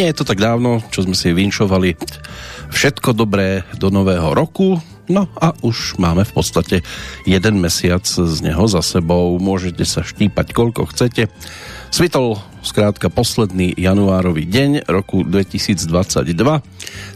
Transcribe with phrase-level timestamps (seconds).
[0.00, 1.92] Nie je to tak dávno, čo sme si vinšovali
[2.72, 4.80] všetko dobré do nového roku,
[5.12, 6.80] no a už máme v podstate
[7.28, 9.36] jeden mesiac z neho za sebou.
[9.36, 11.28] Môžete sa štípať koľko chcete.
[11.92, 16.30] Svitol skrátka posledný januárový deň roku 2022.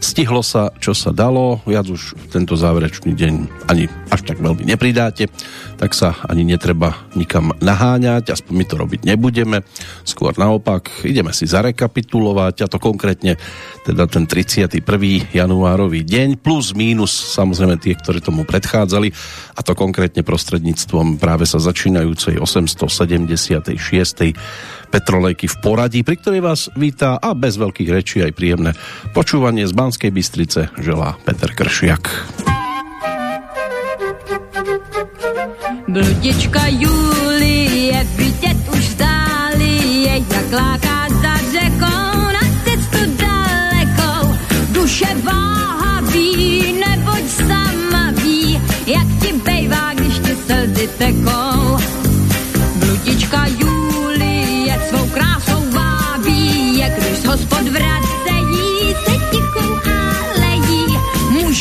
[0.01, 3.33] Stihlo sa, čo sa dalo, viac už tento záverečný deň
[3.69, 5.29] ani až tak veľmi nepridáte,
[5.77, 9.61] tak sa ani netreba nikam naháňať, aspoň my to robiť nebudeme.
[10.07, 13.37] Skôr naopak, ideme si zarekapitulovať a to konkrétne
[13.85, 14.81] teda ten 31.
[15.29, 19.13] januárový deň plus mínus samozrejme tie, ktoré tomu predchádzali
[19.55, 24.35] a to konkrétne prostredníctvom práve sa začínajúcej 876
[24.85, 28.71] Petrolejky v poradí, pri ktorej vás vítá a bez veľkých rečí aj príjemné
[29.11, 32.03] počúvanie z Banskej Bystrice želá Peter Kršiak.
[35.87, 44.35] Bludička Julie vidět už zdáli je, jak láká za řekou na cestu dalekou.
[44.71, 46.29] Duše váhavý,
[46.79, 51.77] neboť sama ví, jak ti bejvá, když ti slzy tekou.
[52.75, 53.74] Bludička Julie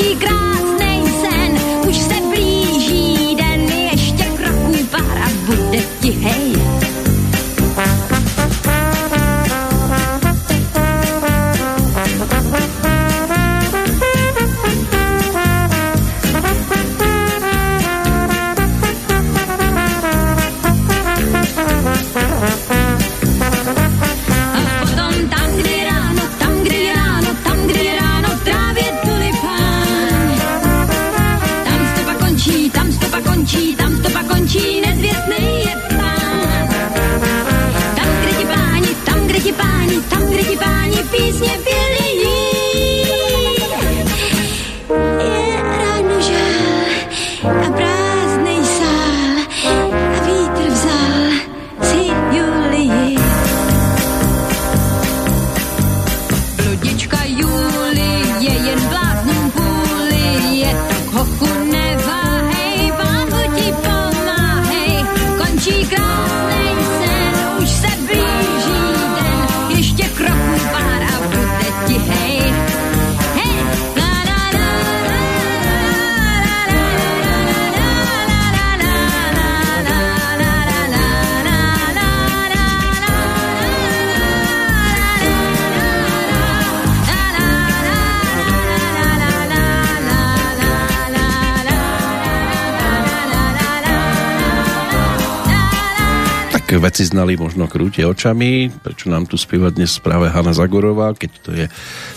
[0.00, 0.39] she.
[97.00, 101.50] Veci znali možno krúte očami, prečo nám tu spieva dnes práve Hanna Zagorová, keď to
[101.56, 101.64] je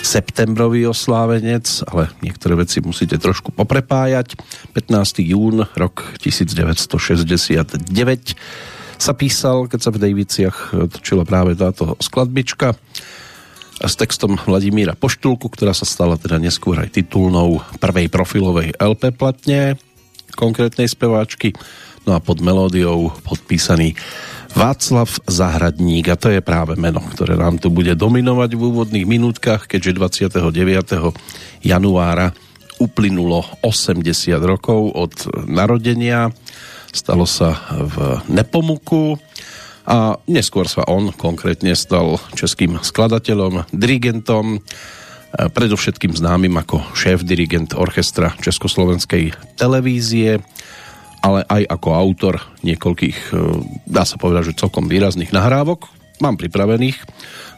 [0.03, 4.35] septembrový oslávenec, ale niektoré veci musíte trošku poprepájať.
[4.75, 5.23] 15.
[5.23, 7.79] jún, rok 1969
[8.99, 12.75] sa písal, keď sa v Daviciach točila práve táto skladbička
[13.79, 19.79] s textom Vladimíra Poštulku, ktorá sa stala teda neskôr aj titulnou prvej profilovej LP platne
[20.35, 21.55] konkrétnej speváčky,
[22.03, 23.95] no a pod melódiou podpísaný
[24.53, 29.65] Václav Zahradník a to je práve meno, ktoré nám tu bude dominovať v úvodných minútkach,
[29.65, 29.97] keďže
[30.29, 31.65] 29.
[31.65, 32.37] januára
[32.77, 34.05] uplynulo 80
[34.45, 35.13] rokov od
[35.49, 36.29] narodenia.
[36.93, 39.17] Stalo sa v Nepomuku
[39.89, 44.61] a neskôr sa on konkrétne stal českým skladateľom, dirigentom,
[45.33, 50.45] predovšetkým známym ako šéf-dirigent orchestra Československej televízie
[51.23, 52.35] ale aj ako autor
[52.67, 53.35] niekoľkých, e,
[53.87, 55.87] dá sa povedať, že celkom výrazných nahrávok.
[56.19, 56.99] Mám pripravených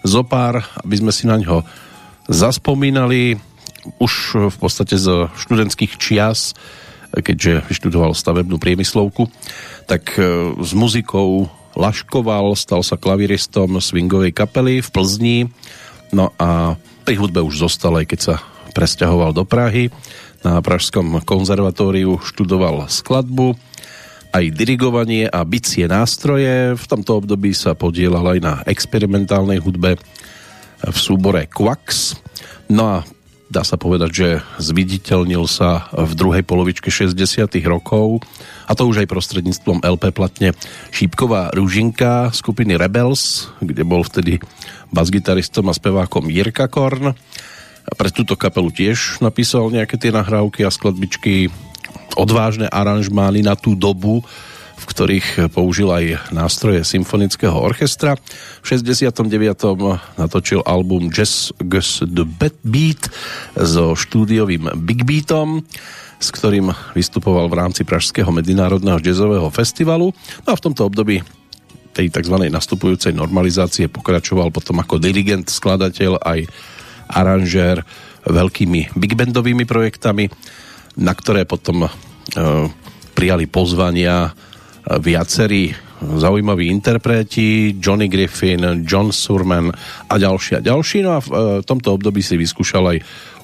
[0.06, 1.66] zo pár, aby sme si na ňo
[2.30, 3.42] zaspomínali
[3.98, 4.14] už
[4.54, 6.54] v podstate z študentských čias,
[7.14, 9.30] keďže vyštudoval stavebnú priemyslovku,
[9.90, 15.38] tak e, s muzikou laškoval, stal sa klaviristom swingovej kapely v Plzni,
[16.16, 18.36] no a pri hudbe už zostal, aj keď sa
[18.76, 19.92] presťahoval do Prahy.
[20.46, 23.58] Na Pražskom konzervatóriu študoval skladbu,
[24.30, 26.78] aj dirigovanie a bicie nástroje.
[26.78, 29.98] V tomto období sa podielal aj na experimentálnej hudbe
[30.86, 32.14] v súbore Quax.
[32.70, 32.96] No a
[33.50, 34.28] dá sa povedať, že
[34.62, 37.18] zviditeľnil sa v druhej polovičke 60
[37.66, 38.22] rokov
[38.70, 40.54] a to už aj prostredníctvom LP platne
[40.94, 44.38] Šípková rúžinka skupiny Rebels, kde bol vtedy
[44.94, 47.18] basgitaristom a spevákom Jirka Korn.
[47.86, 51.54] A pre túto kapelu tiež napísal nejaké tie nahrávky a skladbičky,
[52.18, 54.26] odvážne aranžmány na tú dobu,
[54.76, 58.20] v ktorých použil aj nástroje symfonického orchestra.
[58.60, 59.32] V 69.
[60.20, 62.28] natočil album Jazz Gus the
[62.66, 63.08] Beat
[63.56, 65.64] so štúdiovým Big Beatom
[66.16, 70.16] s ktorým vystupoval v rámci Pražského medzinárodného jazzového festivalu.
[70.48, 71.22] No a v tomto období
[71.96, 72.36] tej tzv.
[72.52, 76.40] nastupujúcej normalizácie pokračoval potom ako dirigent, skladateľ aj
[77.08, 77.86] aranžér
[78.26, 80.30] veľkými big bandovými projektami,
[80.98, 81.90] na ktoré potom e,
[83.14, 84.32] prijali pozvania e,
[84.98, 89.72] viacerí zaujímaví interpreti, Johnny Griffin, John Surman
[90.12, 90.98] a ďalší a ďalší.
[91.06, 92.98] No a v e, tomto období si vyskúšal aj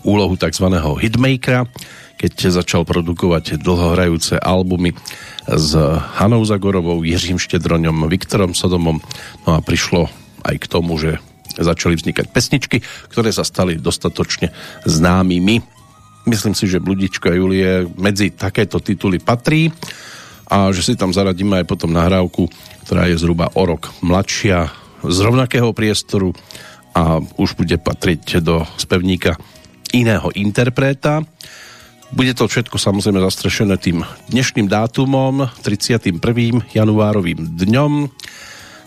[0.03, 0.67] úlohu tzv.
[0.99, 1.69] hitmakera,
[2.17, 4.93] keď začal produkovať dlhohrajúce albumy
[5.45, 5.73] s
[6.21, 9.01] Hanou Zagorovou, Jiřím Štedroňom, Viktorom Sodomom.
[9.45, 10.09] No a prišlo
[10.45, 11.17] aj k tomu, že
[11.57, 12.77] začali vznikať pesničky,
[13.11, 14.53] ktoré sa stali dostatočne
[14.87, 15.59] známymi.
[16.29, 19.73] Myslím si, že Bludička Julie medzi takéto tituly patrí
[20.51, 22.45] a že si tam zaradíme aj potom nahrávku,
[22.85, 26.29] ktorá je zhruba o rok mladšia, z rovnakého priestoru
[26.93, 29.33] a už bude patriť do spevníka
[29.95, 31.25] iného interpreta.
[32.11, 36.19] Bude to všetko samozrejme zastrešené tým dnešným dátumom, 31.
[36.75, 37.91] januárovým dňom,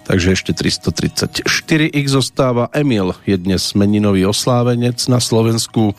[0.05, 2.69] takže ešte 334x zostáva.
[2.71, 5.97] Emil je dnes meninový oslávenec na Slovensku,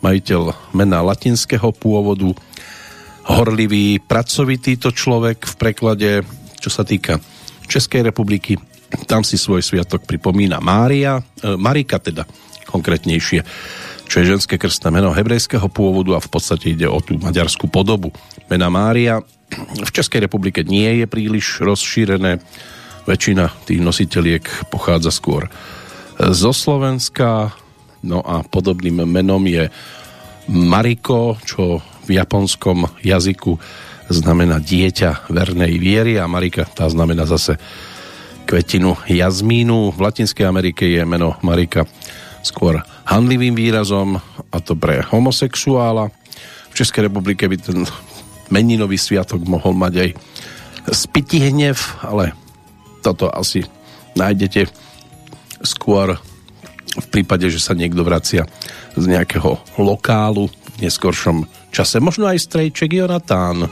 [0.00, 2.32] majiteľ mena latinského pôvodu,
[3.26, 6.10] horlivý, pracovitý to človek v preklade,
[6.62, 7.18] čo sa týka
[7.66, 8.54] Českej republiky,
[9.10, 12.22] tam si svoj sviatok pripomína Mária, e, Marika teda
[12.70, 13.42] konkrétnejšie
[14.06, 18.14] čo je ženské krstné meno hebrejského pôvodu a v podstate ide o tú maďarskú podobu.
[18.46, 19.20] Mena Mária
[19.82, 22.38] v Českej republike nie je príliš rozšírené.
[23.06, 25.46] Väčšina tých nositeľiek pochádza skôr
[26.18, 27.54] zo Slovenska.
[28.02, 29.70] No a podobným menom je
[30.50, 33.58] Mariko, čo v japonskom jazyku
[34.06, 37.58] znamená dieťa vernej viery a Marika tá znamená zase
[38.46, 39.90] kvetinu jazmínu.
[39.90, 41.82] V Latinskej Amerike je meno Marika
[42.46, 42.78] skôr
[43.10, 44.22] handlivým výrazom
[44.54, 46.14] a to pre homosexuála.
[46.70, 47.82] V Českej republike by ten
[48.54, 50.10] meninový sviatok mohol mať aj
[50.94, 51.74] spiti hnev,
[52.06, 52.30] ale
[53.06, 53.62] toto asi
[54.18, 54.66] nájdete
[55.62, 56.18] skôr
[56.98, 58.50] v prípade, že sa niekto vracia
[58.98, 62.02] z nejakého lokálu v neskoršom čase.
[62.02, 63.70] Možno aj strejček Jonatán.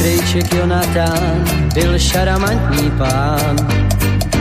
[0.00, 1.39] Strejček Jonatán
[1.74, 3.56] byl šaramantní pán,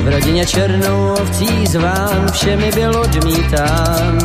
[0.04, 4.18] v rodině černou ovcí zván, všemi byl odmítán.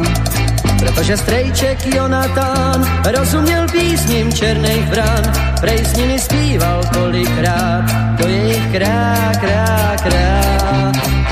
[0.79, 7.85] Protože strejček Jonatán rozuměl písním černých vran, prej s nimi zpíval kolikrát,
[8.21, 10.41] to je krá, krá, krá.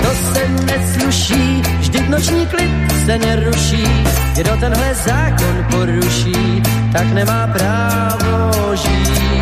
[0.02, 2.70] To se nesluší, vždyť noční klid
[3.06, 3.84] se neruší,
[4.34, 6.62] kdo tenhle zákon poruší,
[6.92, 9.32] tak nemá právo žít.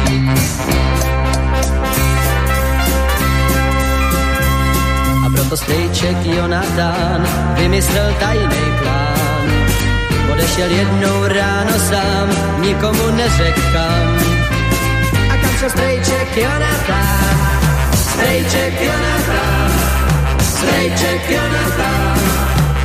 [5.51, 7.27] Strejček Jonatán
[7.59, 9.47] vymyslel tajný plán.
[10.33, 12.29] Odešel jednou ráno sám,
[12.63, 14.09] nikomu neřekl kam.
[15.31, 17.35] A kam šel strejček Jonatán?
[17.95, 19.71] Strejček Jonatán,
[20.39, 22.19] strejček Jonatán,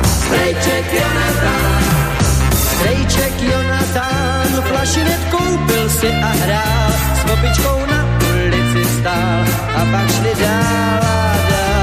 [0.04, 1.82] strejček Jonatán,
[2.50, 8.00] strejček Jonatán, flašinet koupil si a hrál, s opičkou na
[8.34, 9.42] ulici stál
[9.76, 11.75] a pak šli dál a dál.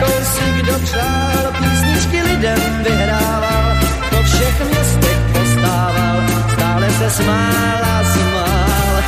[0.00, 3.76] Si kdo přál, písničky lidem vyhrával,
[4.10, 9.02] po všech městech postával, stále se smál a smál.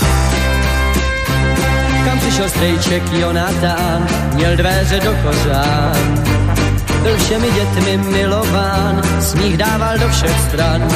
[2.26, 6.24] přišel strejček Jonatán, měl dveře do kořán.
[7.02, 10.88] Byl všemi dětmi milován, smích dával do všech stran.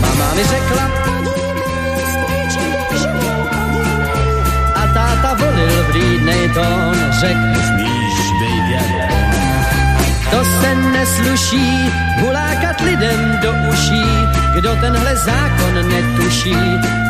[0.00, 0.90] Mama mi řekla,
[4.74, 9.06] a táta volil vrýdnej tón, řekl, smíš bejt
[10.30, 11.90] to se nesluší,
[12.20, 14.06] hulákat lidem do uší,
[14.56, 16.56] kdo tenhle zákon netuší,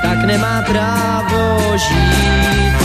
[0.03, 2.77] tak nemá právo žít.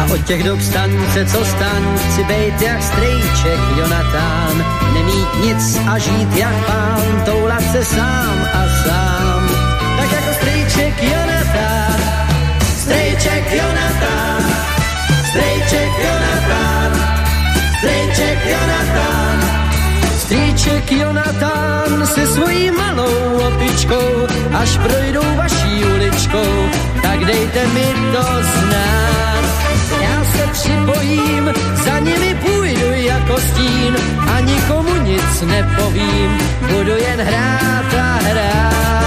[0.00, 4.64] A od těch dob stance, co stan, chci bejt jak strejček Jonatán,
[4.94, 9.48] nemít nic a žít jak pán, toulat se sám a sám.
[9.96, 12.00] Tak jako strejček Jonatán,
[12.78, 14.42] strejček Jonatán,
[15.30, 16.92] strejček Jonatán,
[17.78, 19.65] strejček Jonatán.
[20.26, 26.52] Strýček Jonatán se svojí malou opičkou, až projdou vaší uličkou,
[27.02, 29.44] tak dejte mi to znát.
[30.02, 31.54] Já se připojím,
[31.84, 33.96] za nimi půjdu jako stín
[34.34, 36.38] a nikomu nic nepovím,
[36.72, 39.05] budu jen hrát a hrát.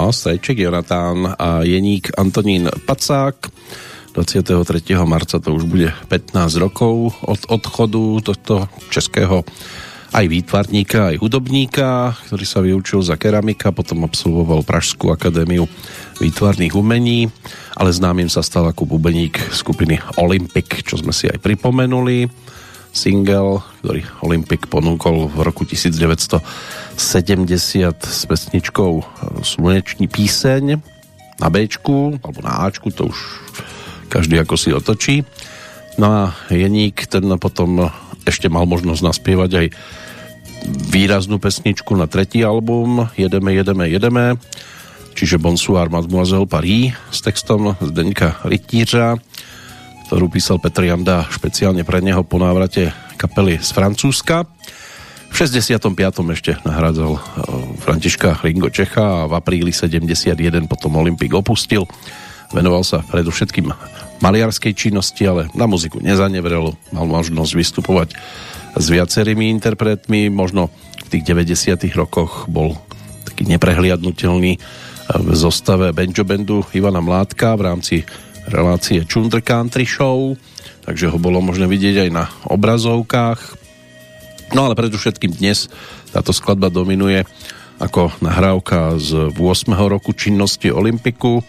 [0.00, 3.52] No, Strejček Jonatán a Jeník Antonín Pacák.
[4.16, 4.96] 23.
[5.04, 9.44] marca to už bude 15 rokov od odchodu tohto českého
[10.16, 15.68] aj výtvarníka, aj hudobníka, ktorý sa vyučil za keramika, potom absolvoval Pražskú akadémiu
[16.16, 17.28] výtvarných umení,
[17.76, 22.24] ale známym sa stal ako bubeník skupiny Olympic, čo sme si aj pripomenuli.
[22.88, 25.68] Single, ktorý Olympic ponúkol v roku
[26.96, 28.92] 1970 s pesničkou
[29.44, 30.80] Slunečný píseň
[31.40, 33.18] na Bčku, alebo na Ačku, to už
[34.10, 35.22] každý ako si otočí.
[35.96, 37.88] No a Jeník ten potom
[38.26, 39.66] ešte mal možnosť naspievať aj
[40.92, 44.36] výraznú pesničku na tretí album Jedeme, jedeme, jedeme
[45.16, 49.16] čiže Bonsoir Mademoiselle Paris s textom Zdeňka Rytířa
[50.10, 54.42] ktorú písal Petr Janda špeciálne pre neho po návrate kapely z Francúzska.
[55.30, 55.94] V 65.
[56.34, 57.20] ešte nahradzal eh,
[57.80, 60.34] Františka Ringo Čecha a v apríli 71
[60.66, 61.86] potom Olympik opustil.
[62.50, 63.70] Venoval sa predovšetkým
[64.18, 66.74] maliarskej činnosti, ale na muziku nezanevrel.
[66.90, 68.08] Mal možnosť vystupovať
[68.74, 70.28] s viacerými interpretmi.
[70.34, 70.74] Možno
[71.06, 72.74] v tých 90 rokoch bol
[73.22, 74.58] taký neprehliadnutelný
[75.10, 77.96] v zostave Benjo Bandu Ivana Mládka v rámci
[78.46, 80.38] relácie Chunder Country Show,
[80.86, 83.59] takže ho bolo možné vidieť aj na obrazovkách.
[84.50, 85.70] No ale predovšetkým dnes
[86.10, 87.22] táto skladba dominuje
[87.78, 89.38] ako nahrávka z 8.
[89.78, 91.40] roku činnosti Olympiku,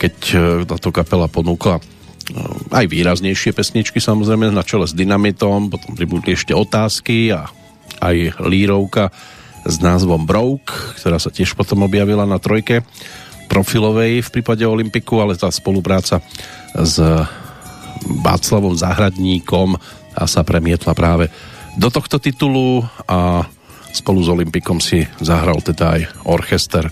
[0.00, 1.82] keď e, táto kapela ponúkla e,
[2.72, 7.46] aj výraznejšie pesničky samozrejme na čele s Dynamitom, potom pribudli ešte otázky a
[8.00, 9.12] aj lírovka
[9.62, 12.82] s názvom Broke, ktorá sa tiež potom objavila na trojke
[13.46, 16.24] profilovej v prípade Olympiku, ale tá spolupráca
[16.72, 16.96] s
[18.24, 19.76] Václavom Zahradníkom
[20.16, 21.28] a sa premietla práve
[21.76, 23.48] do tohto titulu a
[23.92, 26.88] spolu s Olympikom si zahral teda aj orchester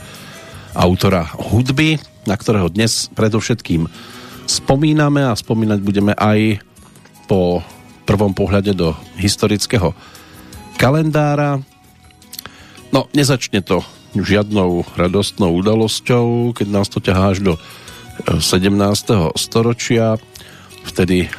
[0.76, 3.88] autora hudby, na ktorého dnes predovšetkým
[4.46, 6.60] spomíname a spomínať budeme aj
[7.30, 7.62] po
[8.04, 9.94] prvom pohľade do historického
[10.74, 11.62] kalendára.
[12.90, 13.86] No, nezačne to
[14.18, 17.52] žiadnou radostnou udalosťou, keď nás to ťahá až do
[18.26, 18.74] 17.
[18.74, 20.18] E, storočia.
[20.82, 21.30] Vtedy e,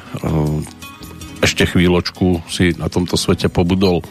[1.41, 4.05] ešte chvíľočku si na tomto svete pobudol e,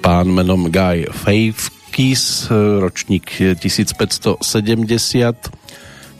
[0.00, 2.48] pán menom Guy Fawkes,
[2.80, 4.40] ročník 1570,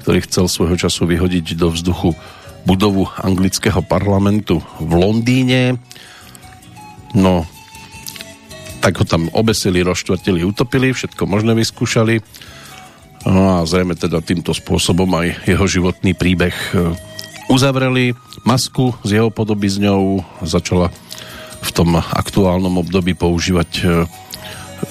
[0.04, 2.12] ktorý chcel svojho času vyhodiť do vzduchu
[2.68, 5.80] budovu anglického parlamentu v Londýne.
[7.16, 7.48] No,
[8.84, 12.20] tak ho tam obesili, rozštvrtili, utopili, všetko možné vyskúšali.
[13.24, 16.92] No a zrejme teda týmto spôsobom aj jeho životný príbeh e,
[17.48, 18.14] uzavreli.
[18.44, 20.92] Masku s jeho podobizňou začala
[21.64, 23.84] v tom aktuálnom období používať e,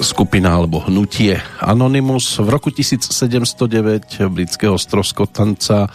[0.01, 2.41] skupina alebo hnutie Anonymous.
[2.41, 5.89] V roku 1709 britského stroskotanca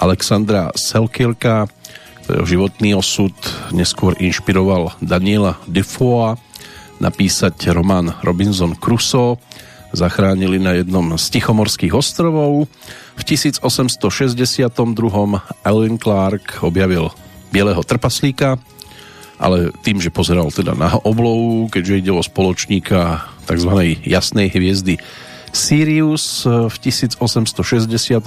[0.00, 1.68] Alexandra Selkirka,
[2.24, 3.34] ktorého životný osud
[3.76, 6.40] neskôr inšpiroval Daniela Defoe,
[7.02, 9.36] napísať román Robinson Crusoe.
[9.92, 12.66] Zachránili na jednom z Tichomorských ostrovov.
[13.16, 14.72] V 1862.
[15.62, 17.12] Alan Clark objavil
[17.52, 18.56] bieleho trpaslíka,
[19.36, 24.00] ale tým, že pozeral teda na oblou, keďže ide o spoločníka tzv.
[24.08, 24.96] jasnej hviezdy
[25.52, 28.24] Sirius v 1868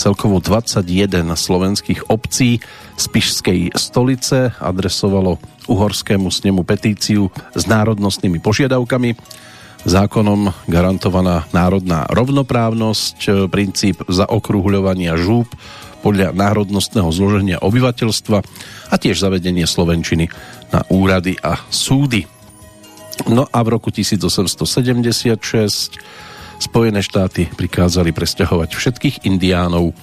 [0.00, 2.64] celkovo 21 slovenských obcí
[2.96, 5.36] z Pišskej stolice adresovalo
[5.68, 9.12] uhorskému snemu petíciu s národnostnými požiadavkami
[9.88, 15.48] zákonom garantovaná národná rovnoprávnosť, princíp zaokrúhľovania žúb
[16.04, 18.38] podľa národnostného zloženia obyvateľstva
[18.92, 20.30] a tiež zavedenie Slovenčiny
[20.70, 22.28] na úrady a súdy.
[23.26, 25.98] No a v roku 1876
[26.58, 29.94] Spojené štáty prikázali presťahovať všetkých indiánov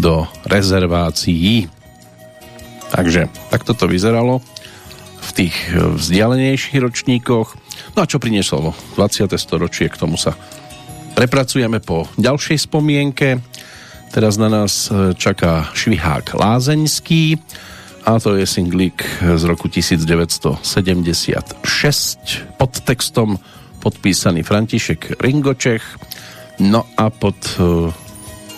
[0.00, 1.68] do rezervácií.
[2.88, 4.40] Takže takto to vyzeralo
[5.20, 7.48] v tých vzdialenejších ročníkoch.
[7.94, 9.30] No a čo prinieslo 20.
[9.36, 10.32] storočie, k tomu sa
[11.14, 13.44] prepracujeme po ďalšej spomienke.
[14.10, 17.38] Teraz na nás e, čaká Švihák Lázeňský
[18.08, 21.62] a to je singlik z roku 1976
[22.58, 23.38] pod textom
[23.78, 25.84] podpísaný František Ringočech
[26.58, 27.92] no a pod e,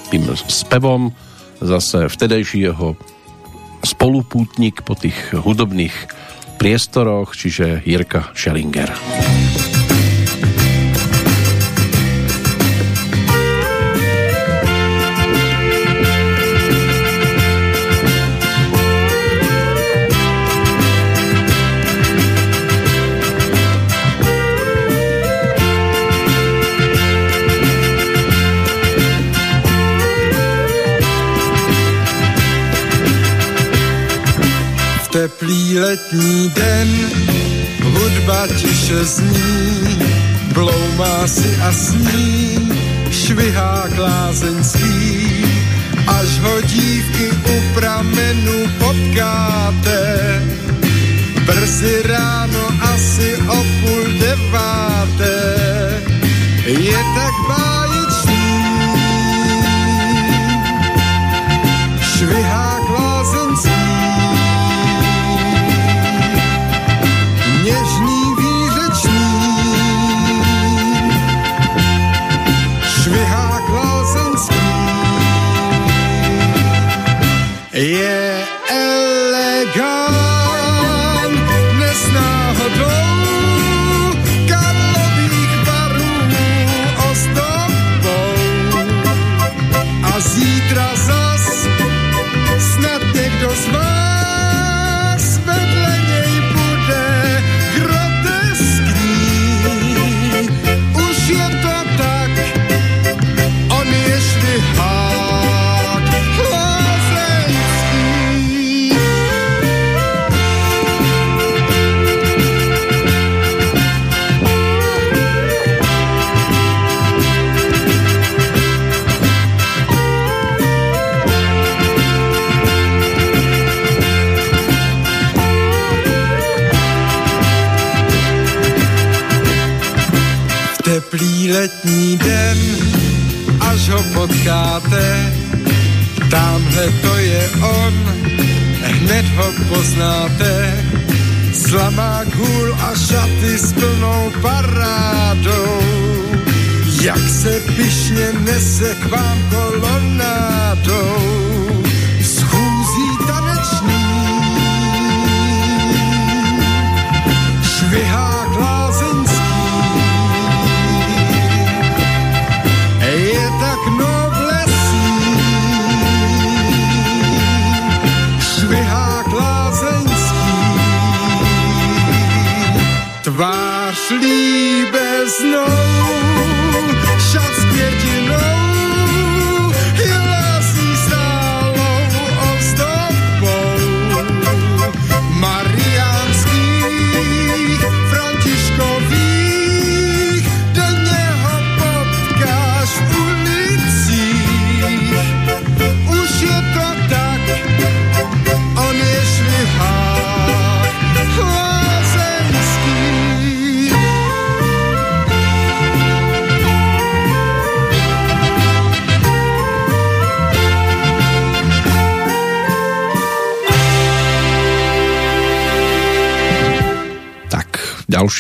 [0.09, 1.12] tým spevom
[1.61, 2.97] zase vtedajší jeho
[3.83, 5.95] spolupútnik po tých hudobných
[6.62, 8.95] priestoroch, čiže Jirka Schellinger.
[35.12, 36.88] Teplý letní den,
[37.83, 39.99] hudba tiše zní,
[40.54, 42.73] bloumá si a sní,
[43.10, 45.45] švihá klázeňský,
[46.06, 50.00] až ho dívky u pramenu potkáte.
[51.47, 55.39] Brzy ráno asi o půl deváté,
[56.67, 57.81] je tak báječný.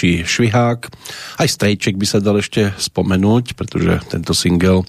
[0.02, 0.80] Ďalší švihák.
[1.38, 4.82] Aj Strejček by sa dal ešte spomenúť, pretože tento single,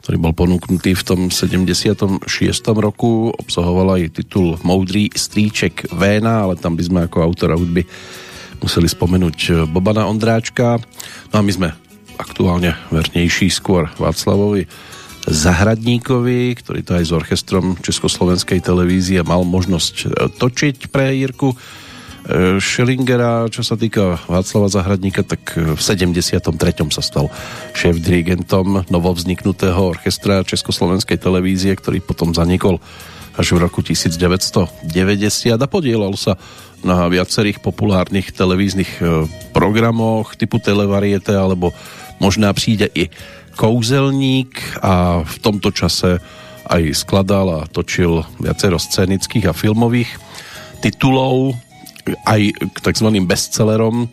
[0.00, 2.24] ktorý bol ponúknutý v tom 76.
[2.72, 7.84] roku, obsahoval aj titul Moudrý strýček Véna, ale tam by sme ako autora hudby
[8.64, 10.80] museli spomenúť Bobana Ondráčka.
[11.28, 11.68] No a my sme
[12.16, 14.64] aktuálne vernejší skôr Václavovi
[15.28, 21.56] Zahradníkovi, ktorý to aj s orchestrom Československej televízie mal možnosť e, točiť pre Jirku
[22.24, 26.40] e, Schillingera, čo sa týka Václava Zahradníka, tak v 73.
[26.90, 27.28] sa stal
[27.76, 32.80] šéf-dirigentom novovzniknutého orchestra Československej televízie, ktorý potom zanikol
[33.34, 34.86] až v roku 1990
[35.58, 36.38] a podielal sa
[36.84, 41.72] na viacerých populárnych televíznych e, programoch typu Televariete alebo
[42.20, 43.08] možná príde i
[43.56, 46.20] kouzelník a v tomto čase
[46.64, 50.10] aj skladal a točil viacero scénických a filmových
[50.80, 51.56] titulov
[52.24, 53.08] aj k tzv.
[53.24, 54.08] bestsellerom,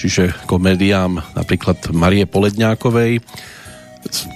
[0.00, 3.20] čiže komédiám napríklad Marie Poledňákovej.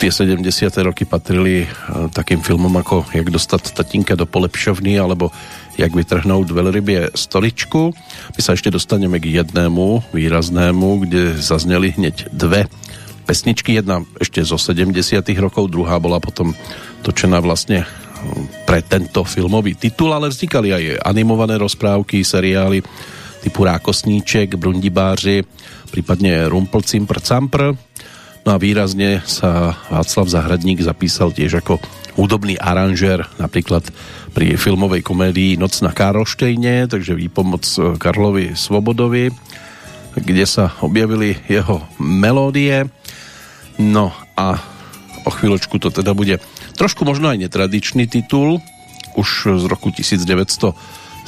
[0.01, 0.41] Tie 70.
[0.81, 1.69] roky patrili e,
[2.09, 5.29] takým filmom ako Jak dostat tatínka do polepšovny alebo
[5.77, 7.93] Jak vytrhnout veľrybie stoličku.
[8.35, 12.65] My sa ešte dostaneme k jednému výraznému, kde zazneli hneď dve
[13.29, 14.97] pesničky, jedna ešte zo 70
[15.37, 16.57] rokov, druhá bola potom
[17.05, 17.85] točená vlastne
[18.65, 22.83] pre tento filmový titul, ale vznikali aj animované rozprávky, seriály
[23.39, 25.47] typu Rákosníček, Brundibáři,
[25.95, 27.79] prípadne Rumpl Cimpr Campr.
[28.47, 31.79] No a výrazne sa Václav Zahradník zapísal tiež ako
[32.19, 33.87] hudobný aranžér, napríklad
[34.35, 37.63] pri filmovej komédii Noc na Károštejne, takže výpomoc
[38.01, 39.31] Karlovi Svobodovi,
[40.19, 42.91] kde sa objavili jeho melódie.
[43.79, 44.59] No a
[45.23, 46.43] o chvíľočku to teda bude
[46.79, 48.63] trošku možno aj netradičný titul,
[49.19, 51.27] už z roku 1979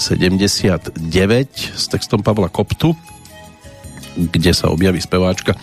[1.74, 2.94] s textom Pavla Koptu,
[4.14, 5.58] kde sa objaví speváčka,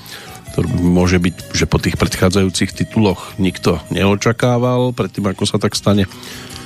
[0.52, 6.12] ktorú môže byť, že po tých predchádzajúcich tituloch nikto neočakával, predtým ako sa tak stane.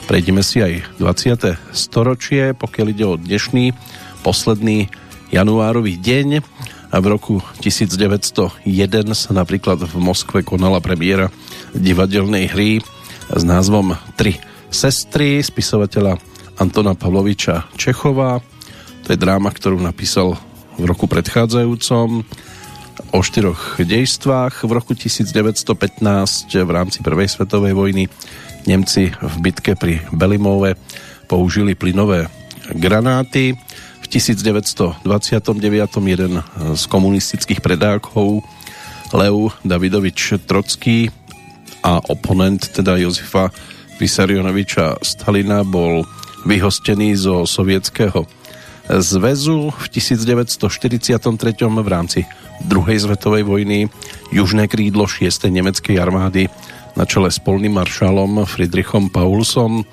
[0.09, 1.61] Prejdeme si aj 20.
[1.77, 3.77] storočie, pokiaľ ide o dnešný
[4.25, 4.89] posledný
[5.29, 6.41] januárový deň
[6.91, 8.65] a v roku 1901
[9.15, 11.31] sa napríklad v Moskve konala premiéra
[11.71, 12.83] divadelnej hry
[13.31, 14.35] s názvom Tri
[14.67, 16.19] sestry spisovateľa
[16.59, 18.43] Antona Pavloviča Čechova.
[19.03, 20.35] To je dráma, ktorú napísal
[20.75, 22.23] v roku predchádzajúcom
[23.11, 24.67] o štyroch dejstvách.
[24.67, 25.63] V roku 1915
[26.51, 28.11] v rámci Prvej svetovej vojny
[28.67, 30.75] Nemci v bitke pri Belimove
[31.31, 32.27] použili plynové
[32.75, 33.55] granáty
[34.11, 35.07] 1929
[36.03, 36.33] jeden
[36.75, 38.43] z komunistických predákov
[39.15, 41.07] Leu Davidovič Trocký
[41.81, 43.49] a oponent teda Jozefa
[43.97, 46.05] Vysarionoviča Stalina bol
[46.45, 48.25] vyhostený zo sovietského
[48.89, 51.21] zväzu v 1943
[51.69, 52.25] v rámci
[52.65, 53.79] druhej svetovej vojny
[54.33, 55.49] južné krídlo 6.
[55.49, 56.49] nemeckej armády
[56.97, 59.85] na čele s polným maršalom Friedrichom Paulsom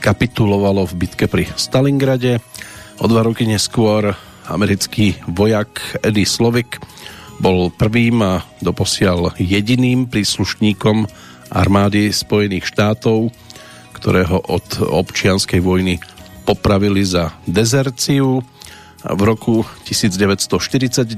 [0.00, 2.40] kapitulovalo v bitke pri Stalingrade
[3.00, 4.12] O dva roky neskôr
[4.44, 6.76] americký vojak Eddie Slovik
[7.40, 11.08] bol prvým a doposiaľ jediným príslušníkom
[11.50, 13.34] armády Spojených štátov,
[13.92, 15.98] ktorého od občianskej vojny
[16.46, 18.40] popravili za dezerciu.
[19.00, 21.10] V roku 1949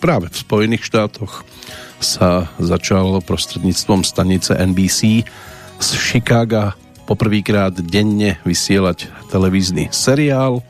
[0.00, 1.44] práve v Spojených štátoch
[2.00, 5.24] sa začal prostredníctvom stanice NBC
[5.80, 10.64] z Chicaga poprvýkrát denne vysielať televízny seriál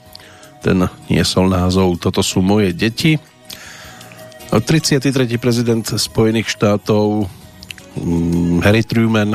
[0.60, 3.16] ten niesol názov Toto sú moje deti.
[4.52, 5.08] 33.
[5.40, 7.30] prezident Spojených štátov
[8.62, 9.34] Harry Truman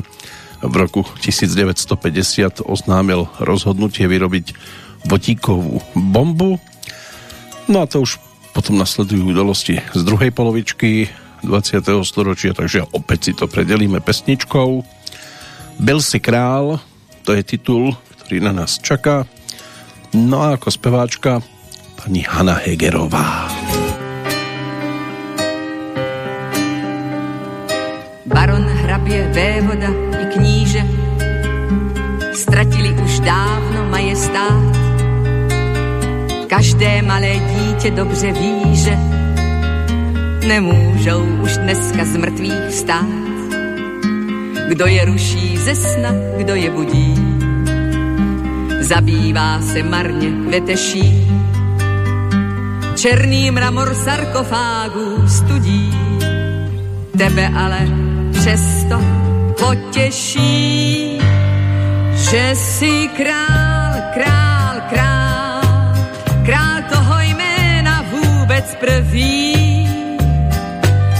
[0.64, 4.56] v roku 1950 oznámil rozhodnutie vyrobiť
[5.06, 6.58] vodíkovú bombu.
[7.70, 8.18] No a to už
[8.56, 11.12] potom nasledujú udalosti z druhej polovičky
[11.44, 11.86] 20.
[12.08, 14.82] storočia, takže opäť si to predelíme pesničkou.
[15.78, 16.80] Byl si král,
[17.28, 17.94] to je titul,
[18.26, 19.28] ktorý na nás čaká.
[20.16, 21.44] No a ako speváčka
[22.00, 23.55] pani Hanna Hegerová.
[29.06, 29.88] Hrabě, vévoda
[30.22, 30.82] i kníže
[32.34, 34.78] ztratili už dávno majestát.
[36.48, 38.98] Každé malé dítě dobře ví, že
[40.48, 43.06] nemůžou už dneska z mrtvých stát.
[44.68, 47.16] Kdo je ruší ze sna, kdo je budí,
[48.80, 51.28] zabývá se marně veteší.
[52.96, 55.94] Černý mramor sarkofágu studí,
[57.18, 58.05] tebe ale
[58.46, 59.02] přesto
[59.60, 61.18] potěší,
[62.14, 65.62] že si král, král, král,
[66.46, 69.90] král toho jména vůbec prvý.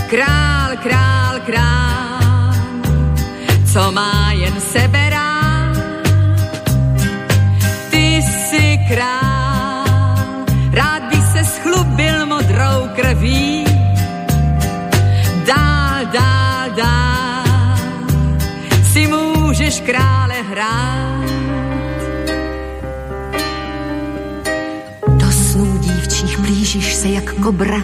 [0.10, 2.54] Král, král, král,
[3.74, 5.46] co má jen sebe rád
[8.88, 9.25] král, rád by
[19.76, 21.26] můžeš krále hrát.
[25.08, 27.82] Do snů dívčích blížíš se jak kobra,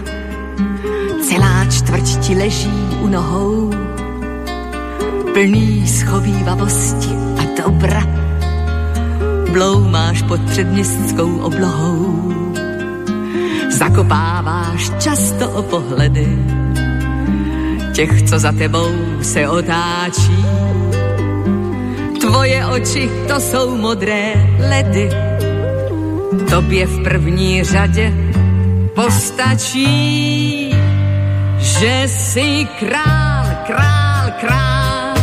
[1.30, 3.72] celá čtvrť ti leží u nohou,
[5.34, 8.04] plný schovývavosti a dobra.
[9.52, 12.34] Bloumáš pod předměstskou oblohou,
[13.70, 16.28] zakopáváš často o pohledy
[17.94, 20.46] těch, co za tebou se otáčí.
[22.32, 24.40] Tvoje oči, to jsou modré
[24.70, 25.10] ledy,
[26.50, 28.14] tobě v první řadě
[28.96, 30.72] postačí,
[31.60, 35.16] že jsi král, král, král,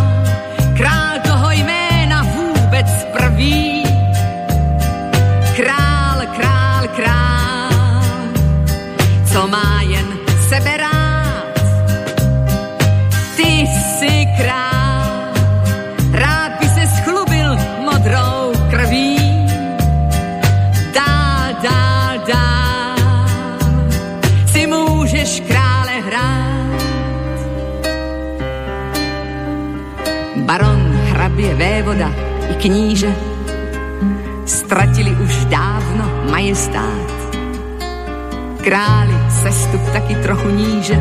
[0.77, 3.83] král toho jména vůbec prvý.
[5.57, 7.73] Král, král, král,
[9.33, 10.07] co má jen
[10.49, 10.77] sebe
[31.89, 32.13] vévoda
[32.53, 33.09] i kníže
[34.45, 37.09] ztratili už dávno majestát.
[38.61, 41.01] Králi sestup taky trochu níže,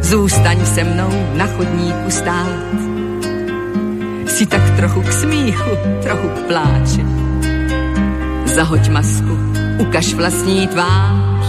[0.00, 2.74] zůstaň se mnou na chodníku stát.
[4.26, 5.70] Si tak trochu k smíchu,
[6.02, 7.04] trochu k pláči.
[8.44, 9.38] Zahoď masku,
[9.78, 11.46] ukaž vlastní tvář.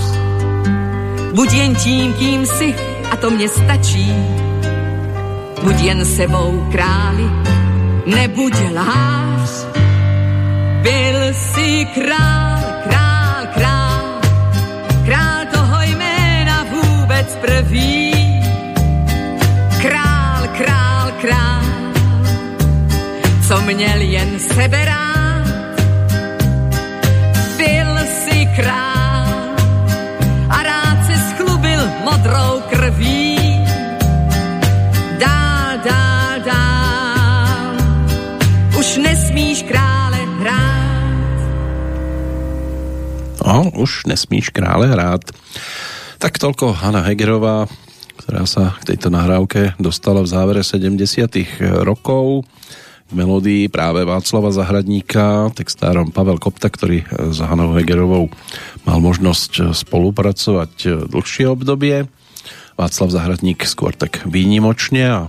[1.34, 2.76] Buď jen tím, kým si,
[3.12, 4.14] a to mě stačí.
[5.64, 7.28] Buď jen sebou králi,
[8.06, 9.52] nebuď lhář.
[10.82, 14.04] Byl si král, král, král,
[15.06, 18.12] král toho jména vůbec prvý.
[19.82, 21.64] Král, král, král,
[23.48, 25.48] co měl jen sebe rád.
[27.58, 29.56] Byl si král
[30.50, 33.33] a rád se schlubil modrou krví.
[38.84, 41.40] Už nesmíš krále hrát.
[43.40, 45.24] No, už nesmíš krále hrát.
[46.20, 47.72] Tak toľko Hanna Hegerová,
[48.20, 51.00] ktorá sa k tejto nahrávke dostala v závere 70
[51.88, 52.44] rokov
[53.08, 58.36] k melódii práve Václava Zahradníka, textárom Pavel Kopta, ktorý s Hanou Hegerovou
[58.84, 62.12] mal možnosť spolupracovať dlhšie obdobie.
[62.76, 65.20] Václav Zahradník skôr tak výnimočne a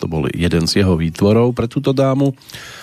[0.00, 2.32] to bol jeden z jeho výtvorov pre túto dámu.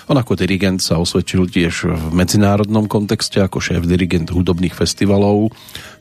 [0.06, 5.50] On ako dirigent sa osvedčil tiež v medzinárodnom kontexte ako šéf-dirigent hudobných festivalov,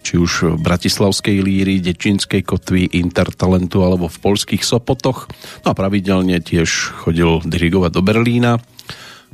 [0.05, 5.33] či už v Bratislavskej líry, Dečínskej kotvy, Intertalentu alebo v polských Sopotoch.
[5.65, 8.61] No a pravidelne tiež chodil dirigovať do Berlína.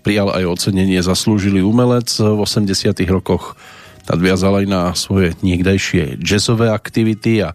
[0.07, 3.59] Prijal aj ocenenie Zaslúžilý umelec v 80 rokoch.
[4.07, 7.55] Nadviazal aj na svoje niekdajšie jazzové aktivity a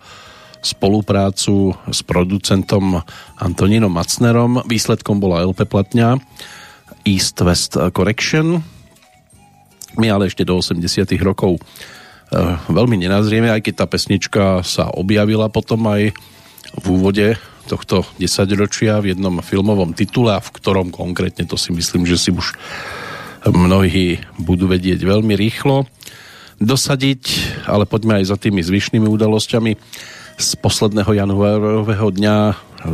[0.61, 3.01] spoluprácu s producentom
[3.37, 4.63] Antonínom Macnerom.
[4.65, 6.17] Výsledkom bola LP platňa
[7.07, 8.61] East West Correction.
[9.97, 10.83] My ale ešte do 80
[11.23, 11.61] rokov e,
[12.69, 16.13] veľmi nenazrieme, aj keď tá pesnička sa objavila potom aj
[16.77, 22.07] v úvode tohto desaťročia v jednom filmovom titule a v ktorom konkrétne to si myslím,
[22.07, 22.55] že si už
[23.47, 25.87] mnohí budú vedieť veľmi rýchlo
[26.57, 27.23] dosadiť,
[27.69, 29.71] ale poďme aj za tými zvyšnými udalosťami
[30.37, 32.37] z posledného januárového dňa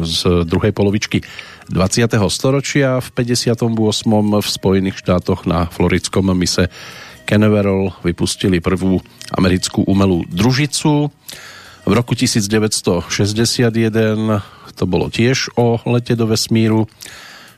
[0.08, 1.28] z druhej polovičky
[1.68, 2.08] 20.
[2.32, 3.68] storočia v 58.
[4.40, 6.72] v Spojených štátoch na floridskom mise
[7.28, 9.04] Canaveral vypustili prvú
[9.36, 11.12] americkú umelú družicu.
[11.84, 13.12] V roku 1961
[14.76, 16.88] to bolo tiež o lete do vesmíru.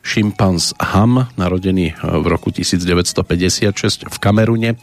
[0.05, 4.77] Šimpanz Ham, narodený v roku 1956 v Kamerune,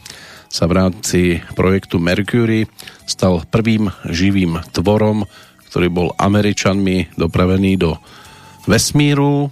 [0.53, 2.69] sa v rámci projektu Mercury
[3.09, 5.25] stal prvým živým tvorom,
[5.73, 7.97] ktorý bol Američanmi dopravený do
[8.69, 9.49] vesmíru.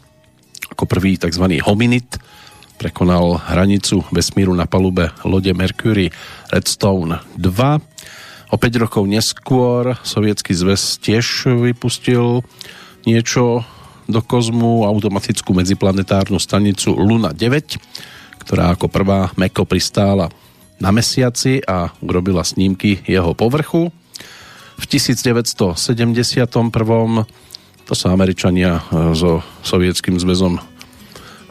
[0.69, 1.57] Ako prvý tzv.
[1.65, 2.21] hominid
[2.77, 6.13] prekonal hranicu vesmíru na palube lode Mercury
[6.53, 8.53] Redstone 2.
[8.53, 12.45] O 5 rokov neskôr sovietský zväz tiež vypustil
[13.09, 13.65] niečo
[14.05, 20.29] do kozmu, automatickú medziplanetárnu stanicu Luna 9, ktorá ako prvá meko pristála
[20.81, 23.93] na mesiaci a urobila snímky jeho povrchu.
[24.81, 25.77] V 1971.
[27.85, 30.57] to sa Američania e, so Sovietským zväzom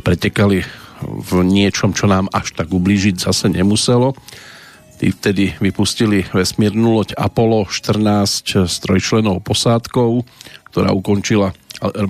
[0.02, 0.66] pretekali
[1.00, 4.18] v niečom, čo nám až tak ublížiť zase nemuselo.
[5.00, 10.20] Tí vtedy vypustili vesmírnu loď Apollo 14 s trojčlenou posádkou,
[10.68, 11.56] ktorá ukončila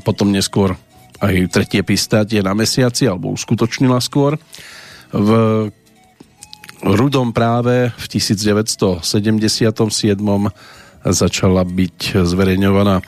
[0.02, 0.74] potom neskôr
[1.22, 4.40] aj tretie pistátie na mesiaci, alebo uskutočnila skôr.
[5.14, 5.30] V
[6.80, 9.04] Rudom práve v 1977
[11.00, 13.04] začala byť zverejňovaná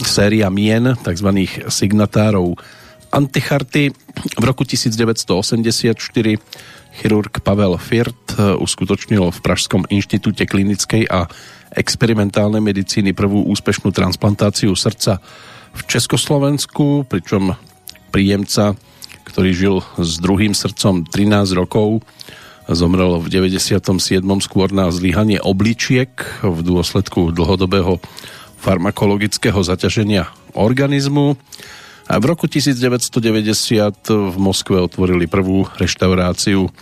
[0.00, 1.28] séria mien, tzv.
[1.68, 2.56] signatárov
[3.12, 3.92] anticharty.
[4.40, 6.00] V roku 1984
[6.96, 11.28] chirurg Pavel Firt uskutočnil v Pražskom inštitúte klinickej a
[11.76, 15.20] experimentálnej medicíny prvú úspešnú transplantáciu srdca
[15.76, 17.52] v Československu, pričom
[18.08, 18.72] príjemca,
[19.28, 22.00] ktorý žil s druhým srdcom 13 rokov,
[22.68, 23.80] zomrel v 97.
[24.44, 26.12] skôr na zlyhanie obličiek
[26.44, 28.00] v dôsledku dlhodobého
[28.60, 31.38] farmakologického zaťaženia organizmu.
[32.08, 33.12] A v roku 1990
[34.08, 36.72] v Moskve otvorili prvú reštauráciu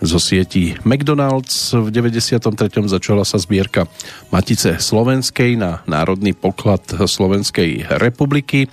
[0.00, 1.76] zo sietí McDonald's.
[1.76, 2.88] V 93.
[2.88, 3.84] začala sa zbierka
[4.32, 8.72] Matice Slovenskej na Národný poklad Slovenskej republiky.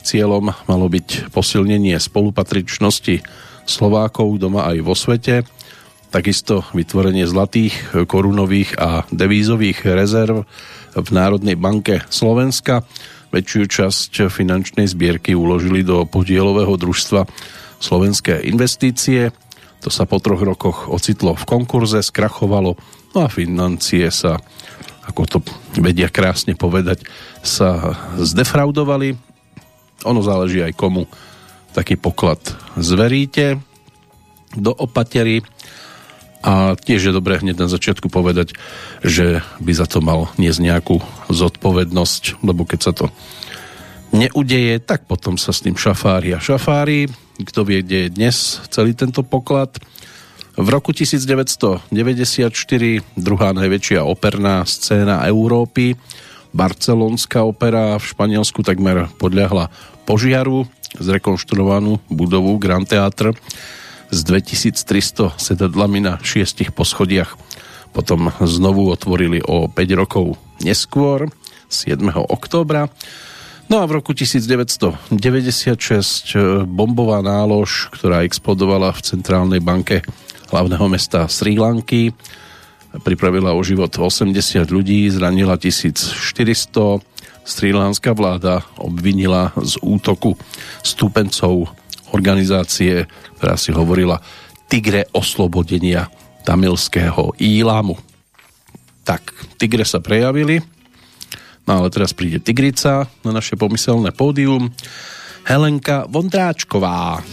[0.00, 3.20] Cieľom malo byť posilnenie spolupatričnosti
[3.68, 5.44] Slovákov doma aj vo svete,
[6.10, 10.42] takisto vytvorenie zlatých, korunových a devízových rezerv
[10.96, 12.82] v Národnej banke Slovenska.
[13.30, 17.30] Väčšiu časť finančnej zbierky uložili do podielového družstva
[17.78, 19.30] Slovenské investície.
[19.86, 22.74] To sa po troch rokoch ocitlo v konkurze, skrachovalo,
[23.14, 24.42] no a financie sa,
[25.06, 25.38] ako to
[25.78, 27.06] vedia krásne povedať,
[27.46, 29.29] sa zdefraudovali.
[30.06, 31.04] Ono záleží aj komu
[31.70, 32.40] taký poklad
[32.74, 33.62] zveríte
[34.58, 35.46] do opatery
[36.40, 38.56] a tiež je dobré hneď na začiatku povedať,
[39.04, 40.96] že by za to mal niesť nejakú
[41.28, 43.12] zodpovednosť, lebo keď sa to
[44.16, 47.06] neudeje, tak potom sa s tým šafári a šafári.
[47.40, 48.36] Kto vie, kde je dnes
[48.72, 49.76] celý tento poklad.
[50.56, 51.92] V roku 1994
[53.16, 55.94] druhá najväčšia operná scéna Európy,
[56.50, 59.70] Barcelonská opera v Španielsku takmer podľahla
[60.04, 60.66] požiaru,
[60.98, 63.34] zrekonštruovanú budovu Grand Theatre
[64.10, 67.38] s 2300 sedadlami na šiestich poschodiach.
[67.94, 71.30] Potom znovu otvorili o 5 rokov neskôr,
[71.70, 72.02] 7.
[72.10, 72.90] októbra.
[73.70, 75.14] No a v roku 1996
[76.34, 80.02] eh, bombová nálož, ktorá explodovala v centrálnej banke
[80.50, 82.10] hlavného mesta Sri Lanky,
[82.98, 84.34] pripravila o život 80
[84.66, 87.02] ľudí, zranila 1400.
[87.40, 90.36] Sri Lánska vláda obvinila z útoku
[90.82, 91.70] stupencov
[92.10, 93.06] organizácie,
[93.38, 94.18] ktorá si hovorila
[94.70, 96.06] Tigre oslobodenia
[96.46, 97.98] tamilského Ílamu.
[99.02, 99.22] Tak,
[99.58, 100.62] tigre sa prejavili,
[101.66, 104.70] no ale teraz príde tigrica na naše pomyselné pódium.
[105.42, 107.24] Helenka Vondráčková.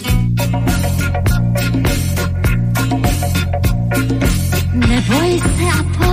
[4.73, 6.11] Neboj se a po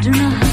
[0.00, 0.49] I do not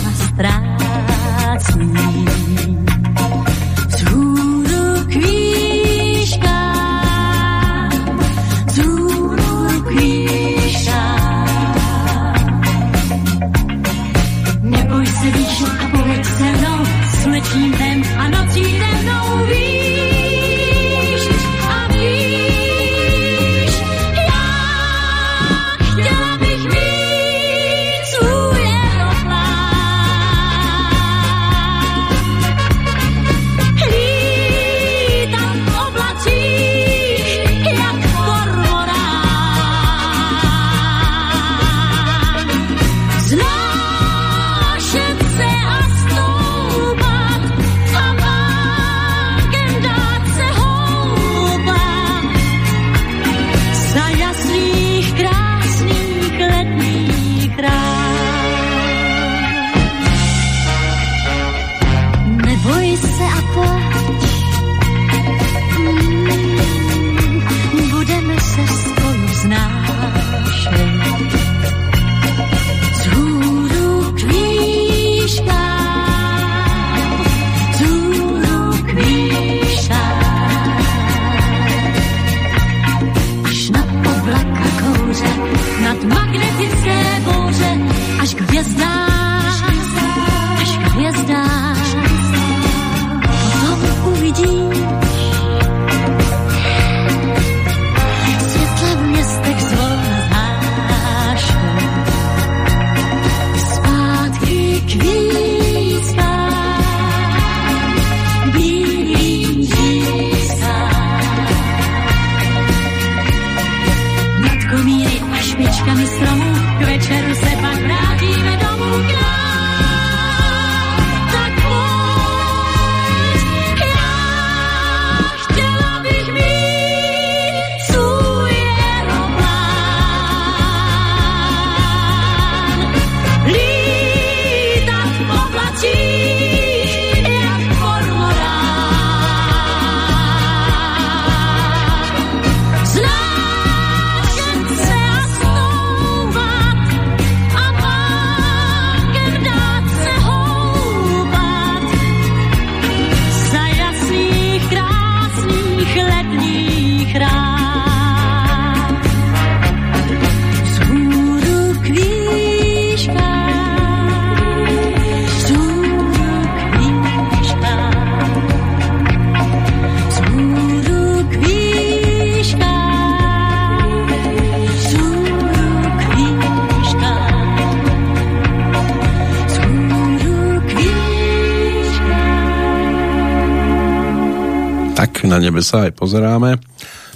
[185.58, 186.62] nebe sa aj pozeráme.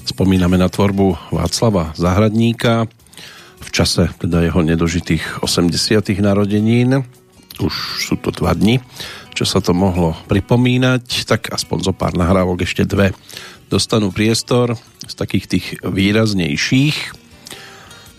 [0.02, 2.90] Spomíname na tvorbu Václava Zahradníka
[3.62, 5.70] v čase teda jeho nedožitých 80.
[6.18, 7.06] narodenín.
[7.62, 8.82] Už sú to dva dni,
[9.38, 13.14] čo sa to mohlo pripomínať, tak aspoň zo pár nahrávok ešte dve
[13.70, 14.74] dostanú priestor
[15.06, 17.14] z takých tých výraznejších.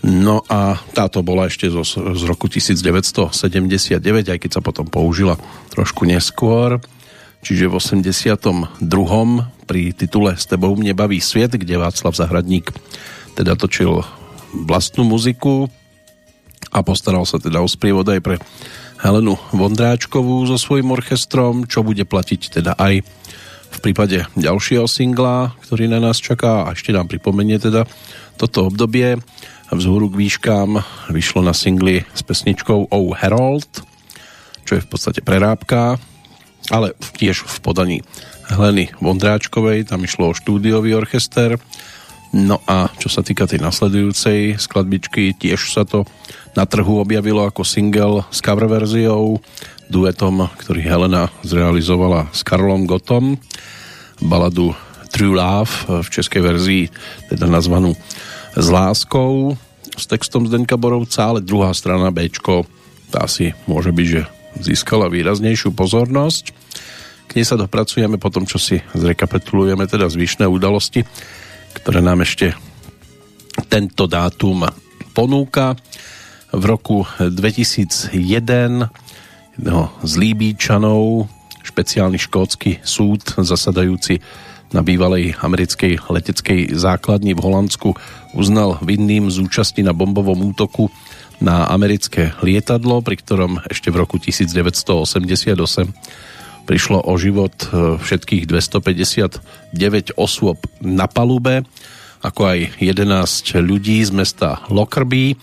[0.06, 3.98] No a táto bola ešte zo, z roku 1979,
[4.30, 5.34] aj keď sa potom použila
[5.74, 6.78] trošku neskôr
[7.42, 8.86] čiže v 82.
[9.66, 12.70] pri titule S tebou mne baví sviet, kde Václav Zahradník
[13.34, 14.06] teda točil
[14.54, 15.66] vlastnú muziku
[16.70, 18.36] a postaral sa teda o sprievod aj pre
[19.02, 23.02] Helenu Vondráčkovú so svojím orchestrom, čo bude platiť teda aj
[23.72, 27.88] v prípade ďalšieho singla, ktorý na nás čaká a ešte nám pripomenie teda
[28.38, 29.18] toto obdobie.
[29.72, 30.70] Vzhúru k výškám
[31.08, 33.82] vyšlo na singli s pesničkou Oh Herald,
[34.68, 35.96] čo je v podstate prerábka
[36.70, 37.98] ale tiež v podaní
[38.52, 41.56] Heleny Vondráčkovej, tam išlo o štúdiový orchester.
[42.32, 46.04] No a čo sa týka tej nasledujúcej skladbičky, tiež sa to
[46.56, 49.40] na trhu objavilo ako single s cover verziou,
[49.88, 53.36] duetom, ktorý Helena zrealizovala s Karlom Gotom,
[54.20, 54.72] baladu
[55.12, 56.84] True Love v českej verzii,
[57.28, 57.92] teda nazvanú
[58.56, 59.56] S láskou,
[59.92, 62.64] s textom Zdenka Borovca, ale druhá strana Bčko,
[63.12, 64.22] tá si môže byť, že
[64.60, 66.44] získala výraznejšiu pozornosť.
[67.28, 71.06] K nej sa dopracujeme po tom, čo si zrekapitulujeme teda zvyšné udalosti,
[71.80, 72.52] ktoré nám ešte
[73.72, 74.68] tento dátum
[75.16, 75.76] ponúka.
[76.52, 78.12] V roku 2001
[79.56, 81.28] jedného z Líbíčanov
[81.62, 84.18] špeciálny škótsky súd zasadajúci
[84.72, 87.92] na bývalej americkej leteckej základni v Holandsku
[88.32, 90.88] uznal vinným zúčasti na bombovom útoku
[91.42, 95.58] na americké lietadlo, pri ktorom ešte v roku 1988
[96.62, 101.66] prišlo o život e, všetkých 259 osôb na palube,
[102.22, 105.34] ako aj 11 ľudí z mesta Lockerbie,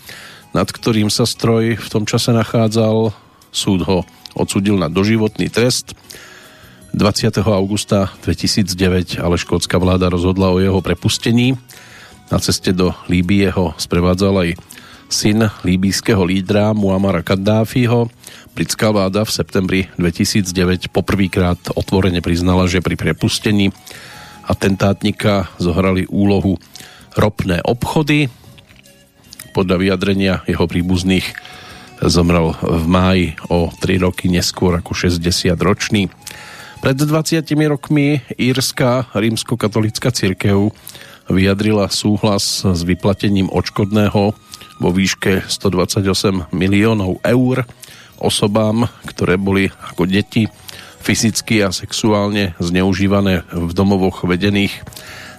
[0.56, 3.12] nad ktorým sa stroj v tom čase nachádzal.
[3.52, 5.92] Súd ho odsudil na doživotný trest.
[6.96, 7.44] 20.
[7.44, 11.54] augusta 2009 ale škótska vláda rozhodla o jeho prepustení.
[12.32, 14.50] Na ceste do Líbie ho sprevádzal aj
[15.10, 18.06] syn líbijského lídra Muamara Kaddáfiho.
[18.54, 23.74] Britská vláda v septembri 2009 poprvýkrát otvorene priznala, že pri prepustení
[24.46, 26.62] atentátnika zohrali úlohu
[27.18, 28.30] ropné obchody.
[29.50, 31.26] Podľa vyjadrenia jeho príbuzných
[32.06, 36.06] zomrel v máji o 3 roky neskôr ako 60 ročný.
[36.80, 40.72] Pred 20 rokmi írska rímskokatolická církev
[41.28, 44.32] vyjadrila súhlas s vyplatením odškodného
[44.80, 47.68] vo výške 128 miliónov eur
[48.20, 50.46] osobám, ktoré boli ako deti
[51.00, 54.84] fyzicky a sexuálne zneužívané v domovoch vedených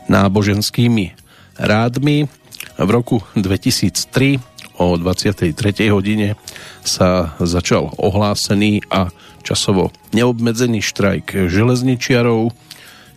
[0.10, 1.14] náboženskými
[1.62, 2.26] rádmi.
[2.82, 4.42] V roku 2003
[4.82, 5.54] o 23.
[5.94, 6.34] hodine
[6.82, 9.14] sa začal ohlásený a
[9.46, 12.50] časovo neobmedzený štrajk železničiarov,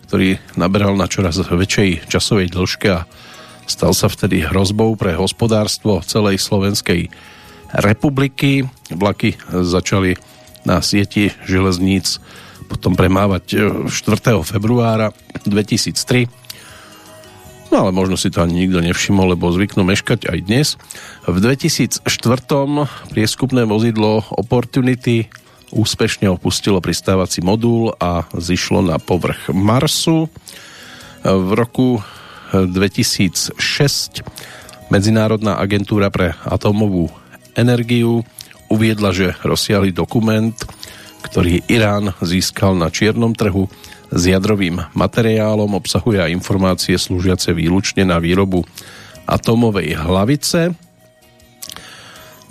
[0.09, 3.09] ktorý naberal na čoraz väčšej časovej dĺžke a
[3.65, 7.09] Stal sa vtedy hrozbou pre hospodárstvo celej Slovenskej
[7.73, 8.69] republiky.
[8.93, 10.21] Vlaky začali
[10.65, 12.21] na sieti železníc
[12.65, 13.45] potom premávať
[13.89, 13.93] 4.
[13.93, 15.13] E, februára
[15.45, 16.45] 2003.
[17.73, 20.69] No ale možno si to ani nikto nevšimol, lebo zvyknú meškať aj dnes.
[21.27, 22.07] V 2004.
[23.11, 25.27] prieskupné vozidlo Opportunity
[25.75, 30.31] úspešne opustilo pristávací modul a zišlo na povrch Marsu.
[31.25, 31.99] V roku
[32.55, 34.23] 2006
[34.93, 37.09] Medzinárodná agentúra pre atomovú
[37.57, 38.21] energiu,
[38.69, 40.53] uviedla, že rozsiahly dokument,
[41.25, 43.67] ktorý Irán získal na čiernom trhu
[44.13, 48.63] s jadrovým materiálom, obsahuje aj informácie slúžiace výlučne na výrobu
[49.25, 50.77] atomovej hlavice.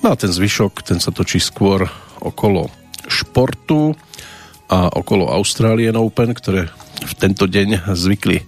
[0.02, 1.86] No a ten zvyšok, ten sa točí skôr
[2.18, 2.68] okolo
[3.08, 3.94] športu
[4.68, 6.68] a okolo Australian Open, ktoré
[7.04, 8.42] v tento deň zvykli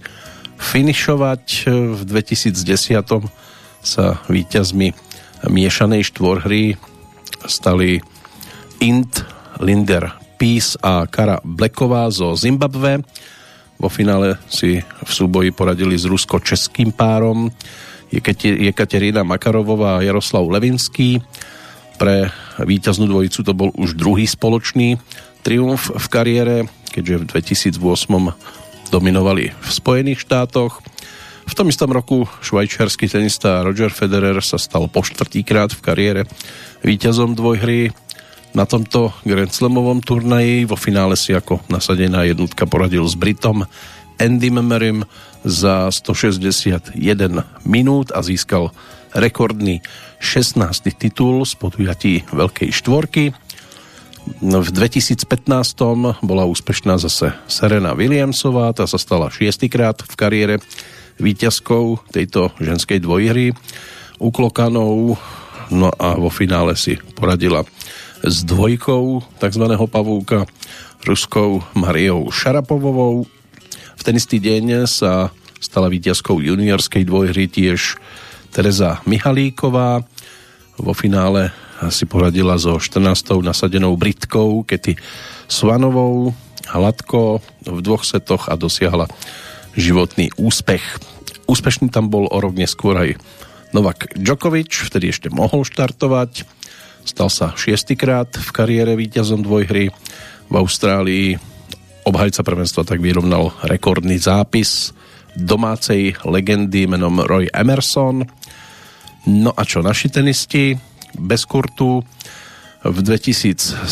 [0.58, 1.44] finišovať.
[1.96, 2.56] V 2010
[3.84, 4.88] sa víťazmi
[5.46, 6.74] miešanej štvorhry
[7.46, 8.02] stali
[8.82, 9.22] Int,
[9.62, 13.00] Linder Peace a Kara Bleková zo Zimbabve.
[13.76, 17.52] Vo finále si v súboji poradili s rusko-českým párom
[18.08, 21.20] Jekaterina Makarovová a Jaroslav Levinský.
[21.96, 22.28] Pre
[22.60, 25.00] víťaznú dvojicu to bol už druhý spoločný
[25.40, 26.56] triumf v kariére,
[26.92, 27.24] keďže v
[27.76, 30.82] 2008 dominovali v Spojených štátoch.
[31.46, 36.22] V tom istom roku švajčiarsky tenista Roger Federer sa stal po štvrtýkrát v kariére
[36.82, 37.94] víťazom dvojhry.
[38.56, 43.68] Na tomto Grand Slamovom turnaji vo finále si ako nasadená jednotka poradil s Britom
[44.16, 45.04] Andy Murraym
[45.46, 46.98] za 161
[47.62, 48.72] minút a získal
[49.14, 49.84] rekordný
[50.18, 50.66] 16.
[50.96, 53.36] titul z podujatí Veľkej štvorky.
[54.42, 55.22] V 2015
[56.26, 60.54] bola úspešná zase Serena Williamsová, tá sa stala šiestýkrát v kariére
[61.22, 63.54] víťazkou tejto ženskej dvojhry
[64.18, 65.14] uklokanou
[65.70, 67.62] no a vo finále si poradila
[68.22, 69.64] s dvojkou tzv.
[69.86, 70.46] pavúka
[71.06, 73.26] ruskou Mariou Šarapovovou.
[73.96, 75.30] V ten istý deň sa
[75.62, 77.94] stala víťazkou juniorskej dvojhry tiež
[78.50, 80.02] Tereza Mihalíková.
[80.76, 81.54] Vo finále
[81.92, 83.36] si poradila so 14.
[83.44, 84.96] nasadenou Britkou Kety
[85.46, 86.32] Svanovou
[86.72, 89.06] hladko v dvoch setoch a dosiahla
[89.76, 90.82] životný úspech.
[91.46, 93.10] Úspešný tam bol o rok neskôr aj
[93.70, 96.48] Novak Djokovic, vtedy ešte mohol štartovať.
[97.06, 99.92] Stal sa šiestýkrát v kariére víťazom dvojhry.
[100.50, 101.38] V Austrálii
[102.06, 104.90] obhajca prvenstva tak vyrovnal rekordný zápis
[105.36, 108.24] domácej legendy menom Roy Emerson.
[109.26, 110.78] No a čo naši tenisti
[111.18, 112.04] bez kurtu
[112.86, 113.88] v 2017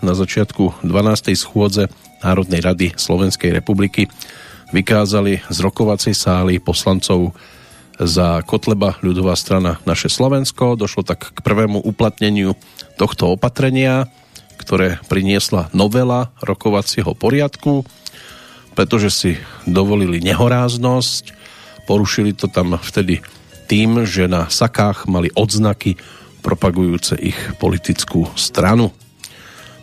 [0.00, 1.36] na začiatku 12.
[1.36, 1.92] schôdze
[2.24, 4.08] Národnej rady Slovenskej republiky
[4.72, 7.36] vykázali z rokovacej sály poslancov
[8.00, 10.76] za Kotleba ľudová strana Naše Slovensko.
[10.76, 12.56] Došlo tak k prvému uplatneniu
[12.96, 14.08] tohto opatrenia,
[14.56, 17.84] ktoré priniesla novela rokovacieho poriadku,
[18.76, 19.30] pretože si
[19.64, 21.32] dovolili nehoráznosť,
[21.88, 23.24] porušili to tam vtedy
[23.66, 25.98] tým, že na sakách mali odznaky
[26.40, 28.94] propagujúce ich politickú stranu.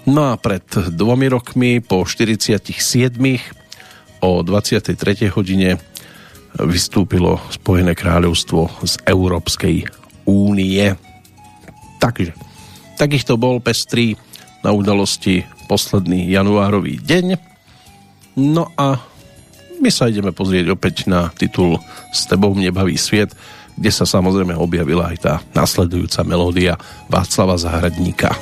[0.07, 2.63] No a pred dvomi rokmi po 47
[4.23, 4.95] o 23.
[5.35, 5.79] hodine
[6.59, 9.87] vystúpilo Spojené kráľovstvo z Európskej
[10.27, 10.95] únie.
[11.99, 12.31] Takže,
[12.95, 14.15] takýchto bol pestrý
[14.63, 17.39] na udalosti posledný januárový deň.
[18.39, 18.99] No a
[19.83, 21.75] my sa ideme pozrieť opäť na titul
[22.15, 23.35] S tebou mne baví sviet,
[23.77, 26.73] kde sa samozrejme objavila aj tá nasledujúca melódia
[27.09, 28.33] Václava Zahradníka.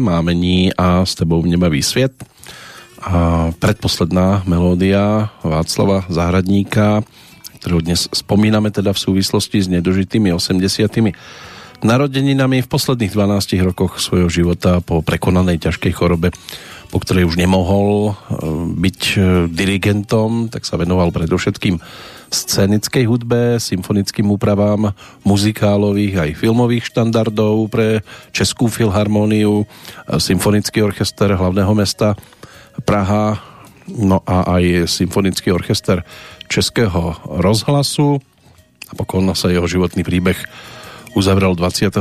[0.00, 2.14] Mámení a S tebou v neba sviet.
[2.98, 7.06] A predposledná melódia Václava Zahradníka,
[7.62, 11.14] ktorú dnes spomíname teda v súvislosti s nedožitými 80
[11.78, 16.34] narodeninami v posledných 12 rokoch svojho života po prekonanej ťažkej chorobe
[16.88, 18.12] po ktorej už nemohol e,
[18.76, 19.18] byť e,
[19.52, 21.80] dirigentom, tak sa venoval predovšetkým
[22.28, 24.92] scénickej hudbe, symfonickým úpravám
[25.24, 29.66] muzikálových aj filmových štandardov pre Českú filharmóniu, e,
[30.20, 32.14] Symfonický orchester hlavného mesta
[32.84, 33.40] Praha,
[33.88, 36.04] no a aj Symfonický orchester
[36.48, 38.20] Českého rozhlasu.
[38.96, 40.38] Pokon sa jeho životný príbeh
[41.16, 42.00] uzavrel 28.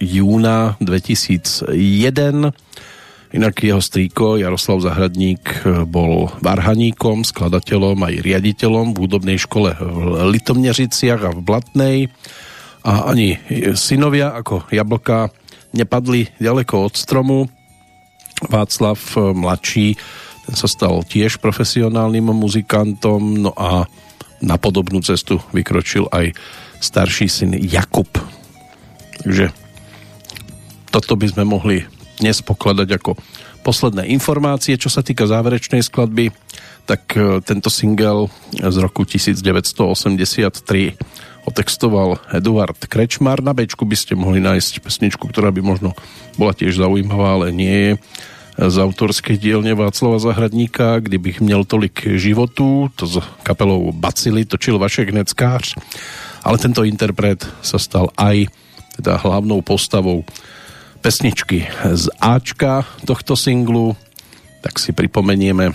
[0.00, 1.72] júna 2001
[3.32, 10.28] Inak jeho strýko Jaroslav Zahradník e, bol varhaníkom, skladateľom aj riaditeľom v hudobnej škole v
[10.36, 11.98] Litomneřiciach a v Blatnej
[12.84, 13.40] a ani
[13.72, 15.32] synovia ako Jablka
[15.72, 17.48] nepadli ďaleko od stromu.
[18.52, 19.86] Václav e, mladší
[20.42, 23.86] ten sa stal tiež profesionálnym muzikantom, no a
[24.42, 26.34] na podobnú cestu vykročil aj
[26.82, 28.10] starší syn Jakub.
[29.22, 29.54] Takže
[30.90, 31.86] toto by sme mohli
[32.22, 33.18] dnes pokladať ako
[33.66, 34.78] posledné informácie.
[34.78, 36.30] Čo sa týka záverečnej skladby,
[36.86, 39.82] tak e, tento single z roku 1983
[41.42, 43.42] otextoval Eduard Krečmar.
[43.42, 45.98] Na bečku by ste mohli nájsť pesničku, ktorá by možno
[46.38, 47.92] bola tiež zaujímavá, ale nie je
[48.52, 55.10] z autorskej dielne Václava Zahradníka, kdybych měl tolik životu, to s kapelou Bacily točil Vašek
[55.10, 55.74] Neckář,
[56.44, 58.52] ale tento interpret sa stal aj
[59.00, 60.20] teda hlavnou postavou
[61.02, 63.96] pesničky z Ačka tohto singlu,
[64.62, 65.74] tak si pripomenieme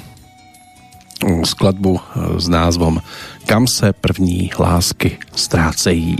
[1.43, 1.99] skladbu
[2.39, 3.01] s názvom
[3.45, 6.15] Kam se první lásky ztrácejí.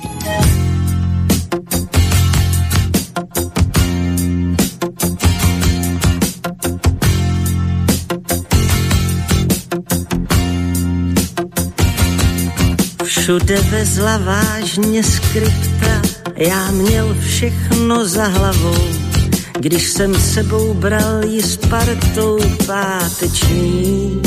[13.03, 16.01] Všude vezla vážně skripta,
[16.37, 18.87] já měl všechno za hlavou,
[19.59, 24.21] když jsem sebou bral ji s partou páteční.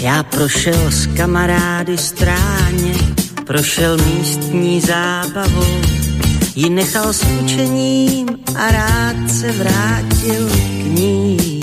[0.00, 2.94] Já prošel s kamarády stráně,
[3.46, 5.80] prošel místní zábavou,
[6.54, 11.60] ji nechal s učením a rád se vrátil k ní.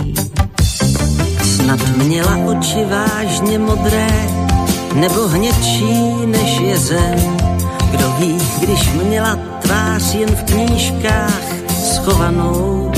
[1.56, 4.30] Snad měla oči vážně modré,
[4.94, 7.51] nebo hnědší než je zem.
[7.92, 12.92] Kdo ví, když měla tvář jen v knížkách schovanou.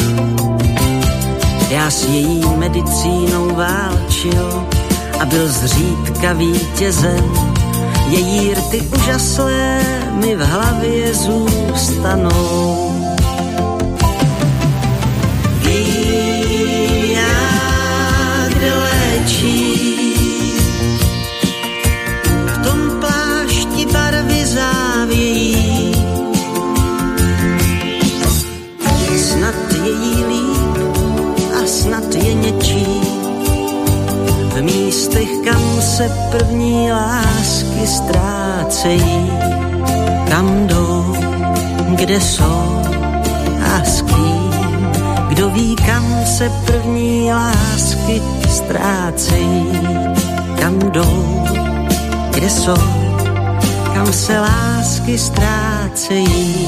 [1.70, 4.64] Já s její medicínou válčil
[5.20, 7.34] a byl zřídka vítězem.
[8.08, 9.80] Její rty úžaslé
[10.12, 12.89] mi v hlavě zůstanou.
[15.60, 19.72] Ví, jak léčí
[35.14, 39.32] místech, kam se první lásky ztrácejí.
[40.30, 41.16] Kam jdou,
[41.95, 42.82] kde jsou
[43.66, 44.53] a s kým.
[45.28, 49.80] Kdo ví, kam se první lásky ztrácejí.
[50.59, 51.43] Kam jdou,
[52.34, 53.03] kde jsou
[53.93, 56.68] kam se lásky ztrácejí.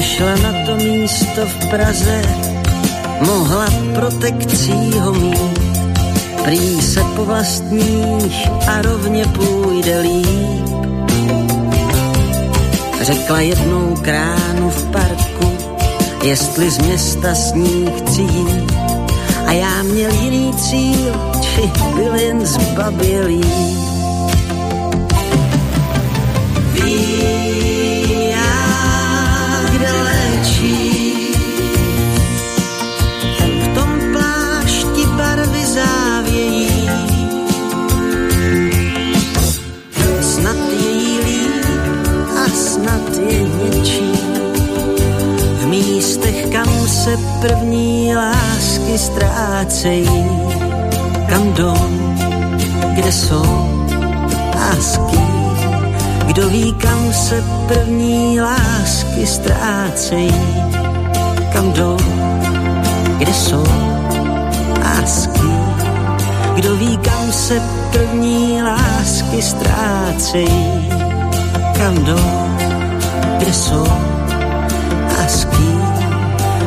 [0.00, 2.22] Nešla na to místo v Praze,
[3.26, 5.60] mohla protekcí ho mít.
[6.44, 10.68] Prý se po vlastních a rovně půjde líp
[13.00, 15.52] Řekla jednou kránu v parku,
[16.24, 18.72] jestli z města s ní chci jít.
[19.46, 23.44] A já měl jiný cíl, či byl jen zbabělý.
[47.10, 50.28] Se první lásky ztrácejí,
[51.28, 51.74] kam jdou,
[52.94, 53.44] kde jsou
[55.10, 55.56] kým.
[56.26, 60.34] Kdo ví, kam se první lásky ztrácejí,
[61.52, 61.96] kam jdou,
[63.18, 63.64] kde jsou
[65.32, 65.64] kým.
[66.54, 70.88] Kdo ví, kam se první lásky ztrácejí,
[71.78, 72.50] kam jdou,
[73.38, 73.86] kde jsou
[75.50, 75.69] kým.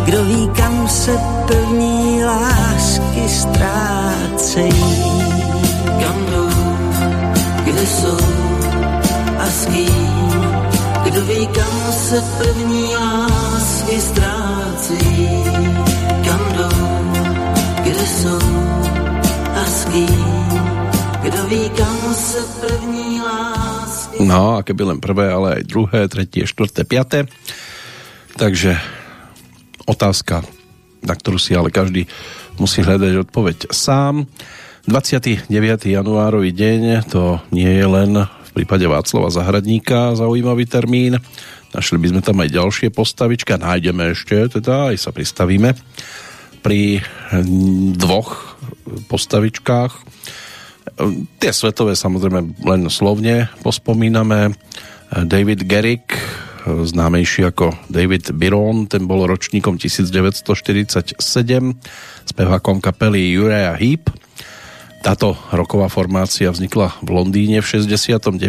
[0.06, 5.04] Kdo ví, kam se první lásky ztrácejí,
[6.02, 6.50] kam jdou,
[7.64, 8.18] kde jsou
[9.40, 10.14] a s kým.
[11.04, 15.44] Kdo ví, kam se první lásky ztrácejí,
[16.26, 17.14] kam jdou,
[17.84, 18.40] kde jsou
[19.56, 20.26] a s kým.
[21.22, 24.24] Kdo ví, kam se první lásky...
[24.24, 27.26] No, a keby len prvé, ale aj druhé, tretie, štvrté, piaté.
[28.36, 28.76] Takže
[29.88, 30.44] otázka,
[31.04, 32.08] na ktorú si ale každý
[32.56, 34.28] musí hľadať odpoveď sám.
[34.88, 35.48] 29.
[35.88, 41.18] januárový deň, to nie je len v prípade Václava Zahradníka zaujímavý termín.
[41.74, 45.74] Našli by sme tam aj ďalšie postavička, nájdeme ešte, teda aj sa pristavíme
[46.62, 47.02] pri
[47.98, 48.60] dvoch
[49.10, 49.94] postavičkách.
[51.42, 54.54] Tie svetové samozrejme len slovne pospomíname.
[55.14, 56.14] David Garrick,
[56.64, 61.20] známejší ako David Byron, ten bol ročníkom 1947,
[62.28, 64.08] spevákom kapely Uriah Heep.
[65.04, 68.40] Táto roková formácia vznikla v Londýne v 69.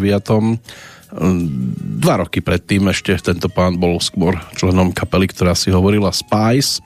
[1.99, 6.79] Dva roky predtým ešte tento pán bol skôr členom kapely, ktorá si hovorila Spice.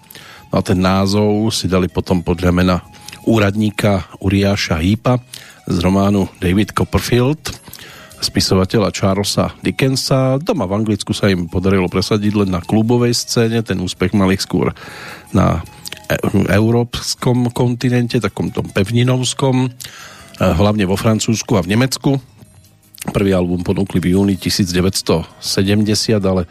[0.48, 2.76] No a ten názov si dali potom podľa mena
[3.28, 5.20] úradníka Uriáša Heepa
[5.68, 7.67] z románu David Copperfield
[8.18, 10.42] spisovateľa Charlesa Dickensa.
[10.42, 14.74] Doma v Anglicku sa im podarilo presadiť len na klubovej scéne, ten úspech mali skôr
[15.30, 15.62] na
[16.10, 16.18] e-
[16.50, 19.68] európskom kontinente, takom tom pevninovskom, e,
[20.42, 22.18] hlavne vo Francúzsku a v Nemecku.
[23.14, 26.50] Prvý album ponúkli v júni 1970, ale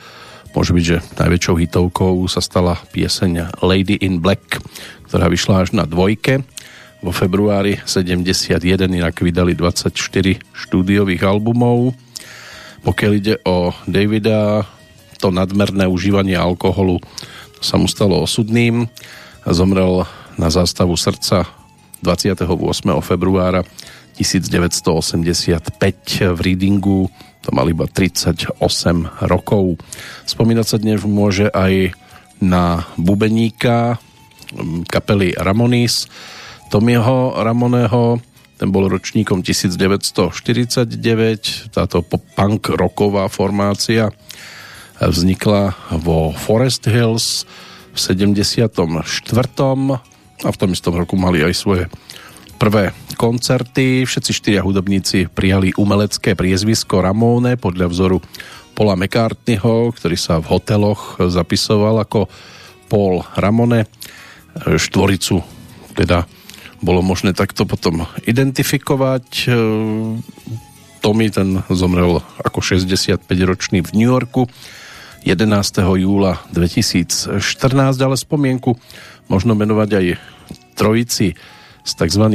[0.56, 4.64] môže byť, že najväčšou hitovkou sa stala pieseň Lady in Black,
[5.12, 6.48] ktorá vyšla až na dvojke
[7.08, 8.60] vo februári 71
[8.92, 9.96] inak vydali 24
[10.52, 11.96] štúdiových albumov.
[12.84, 14.68] Pokiaľ ide o Davida,
[15.16, 17.00] to nadmerné užívanie alkoholu
[17.64, 18.92] sa mu stalo osudným.
[19.48, 20.04] Zomrel
[20.36, 21.48] na zástavu srdca
[22.04, 22.44] 28.
[23.00, 23.64] februára
[24.20, 27.08] 1985 v Readingu.
[27.48, 28.60] To mal iba 38
[29.32, 29.80] rokov.
[30.28, 31.96] Spomínať sa dnes môže aj
[32.44, 33.96] na bubeníka
[34.92, 36.12] kapely Ramonis,
[36.68, 38.20] Tomiho Ramoného,
[38.60, 44.12] ten bol ročníkom 1949, táto punk rocková formácia
[45.00, 45.72] vznikla
[46.04, 47.48] vo Forest Hills
[47.96, 48.84] v 74.
[50.44, 51.88] a v tom istom roku mali aj svoje
[52.60, 54.04] prvé koncerty.
[54.04, 58.20] Všetci štyria hudobníci prijali umelecké priezvisko Ramone podľa vzoru
[58.76, 62.28] Paula McCartneyho, ktorý sa v hoteloch zapisoval ako
[62.92, 63.88] Paul Ramone.
[64.58, 65.38] Štvoricu
[65.98, 66.30] teda
[66.82, 69.26] bolo možné takto potom identifikovať.
[69.46, 69.52] E,
[70.98, 74.50] Tommy ten zomrel ako 65-ročný v New Yorku
[75.28, 75.44] 11.
[75.84, 77.44] júla 2014,
[78.00, 78.80] ale spomienku
[79.28, 80.06] možno menovať aj
[80.78, 81.36] trojici
[81.84, 82.26] z tzv.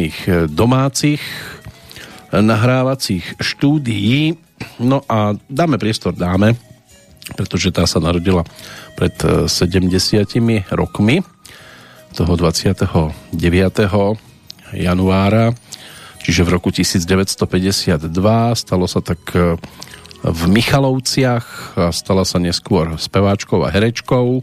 [0.49, 1.20] domácich
[2.32, 4.36] nahrávacích štúdií.
[4.80, 6.57] No a dáme priestor dáme,
[7.36, 8.45] pretože tá sa narodila
[8.97, 9.12] pred
[9.49, 9.93] 70
[10.72, 11.20] rokmi
[12.12, 13.32] toho 29
[14.74, 15.52] januára,
[16.24, 18.08] čiže v roku 1952.
[18.58, 19.56] Stalo sa tak e,
[20.22, 24.40] v Michalovciach a stala sa neskôr speváčkou a herečkou,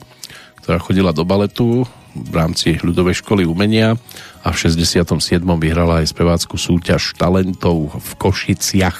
[0.64, 3.96] ktorá chodila do baletu v rámci ľudovej školy umenia
[4.44, 5.40] a v 67.
[5.42, 9.00] vyhrala aj spevácku súťaž talentov v Košiciach.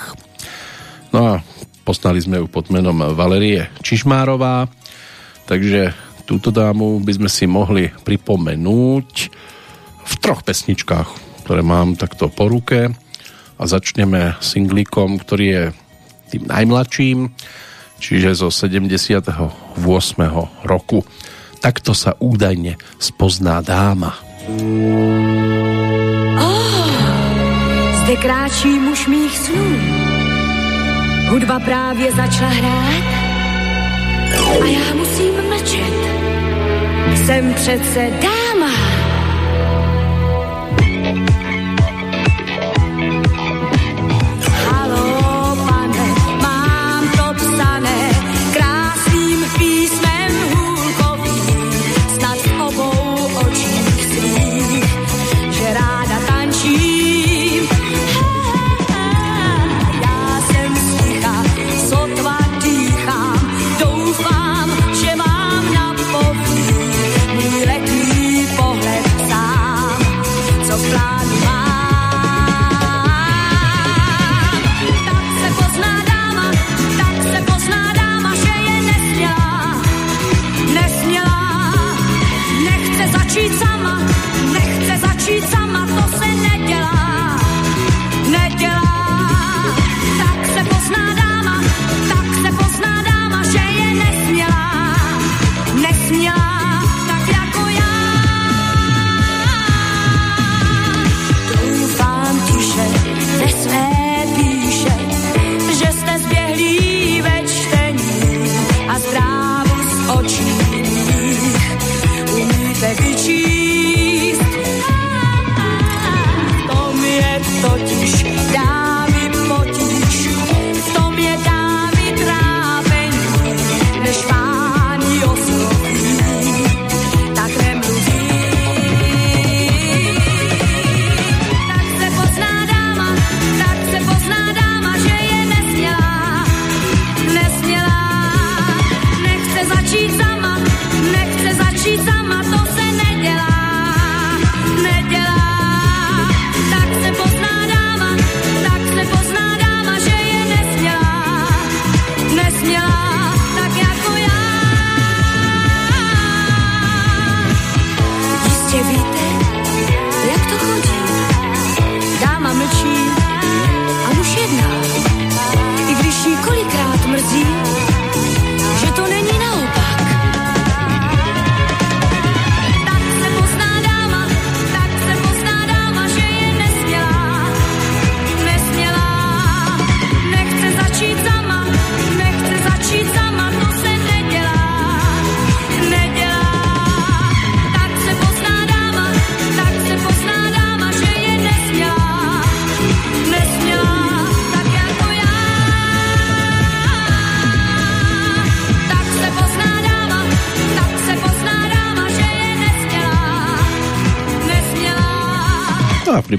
[1.12, 1.34] No a
[1.84, 4.70] poznali sme ju pod menom Valerie Čižmárová,
[5.50, 5.92] takže
[6.30, 9.10] túto dámu by sme si mohli pripomenúť
[10.10, 11.10] v troch pesničkách,
[11.46, 12.90] ktoré mám takto po ruke
[13.60, 15.64] a začneme singlíkom, ktorý je
[16.34, 17.30] tým najmladším,
[18.02, 19.78] čiže zo 78.
[20.66, 21.06] roku.
[21.60, 24.16] Takto sa údajne spozná dáma.
[26.40, 26.88] Oh,
[28.04, 29.68] zde kráčí muž mých snů.
[31.30, 33.10] Hudba právě začala hrát
[34.40, 36.00] a já musím mlčet.
[37.26, 38.99] Jsem přece dáma.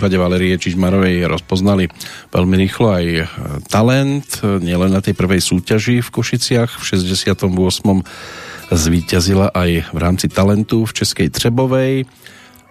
[0.01, 1.84] Prípade Valerie Čižmarovej rozpoznali
[2.32, 3.24] veľmi rýchlo aj e,
[3.68, 7.44] talent, nielen na tej prvej súťaži v Košiciach v 68.
[8.72, 12.09] zvíťazila aj v rámci talentu v Českej Třebovej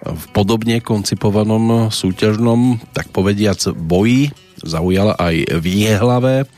[0.02, 4.34] v podobne koncipovanom súťažnom, tak povediac, boji
[4.66, 6.50] zaujala aj v Jehlave.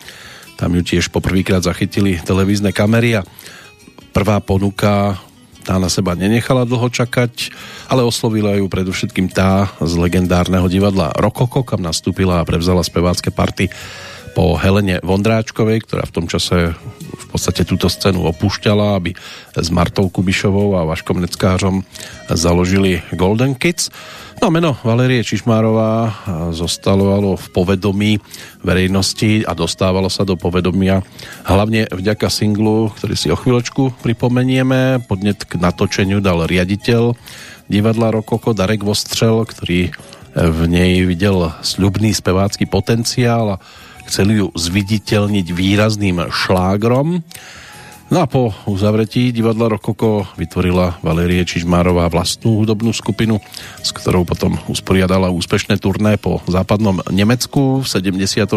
[0.56, 3.28] Tam ju tiež poprvýkrát zachytili televízne kamery a
[4.16, 5.20] prvá ponuka
[5.68, 7.52] tá na seba nenechala dlho čakať,
[7.92, 13.68] ale oslovila ju predovšetkým tá z legendárneho divadla Rokoko, kam nastúpila a prevzala spevácké party
[14.32, 16.72] po Helene Vondráčkovej, ktorá v tom čase
[17.42, 19.18] podstate túto scénu opúšťala, aby
[19.58, 21.82] s Martou Kubišovou a Vaškom Neckářom
[22.30, 23.90] založili Golden Kids.
[24.38, 26.22] No meno Valerie Čišmárová
[26.54, 28.22] zostalo v povedomí
[28.62, 31.02] verejnosti a dostávalo sa do povedomia
[31.50, 35.02] hlavne vďaka singlu, ktorý si o chvíľočku pripomenieme.
[35.10, 37.18] Podnet k natočeniu dal riaditeľ
[37.66, 39.90] divadla Rokoko Darek Vostřel, ktorý
[40.38, 43.62] v nej videl sľubný spevácky potenciál a
[44.12, 47.24] chcel ju zviditeľniť výrazným šlágrom.
[48.12, 53.40] No a po uzavretí divadla Rokoko vytvorila Valérie Čižmárová vlastnú hudobnú skupinu,
[53.80, 57.80] s ktorou potom usporiadala úspešné turné po západnom Nemecku.
[57.80, 58.52] V 74.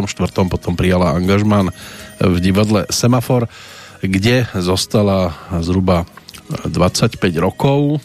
[0.50, 1.70] potom prijala angažmán
[2.18, 3.46] v divadle Semafor,
[4.02, 6.02] kde zostala zhruba
[6.66, 8.02] 25 rokov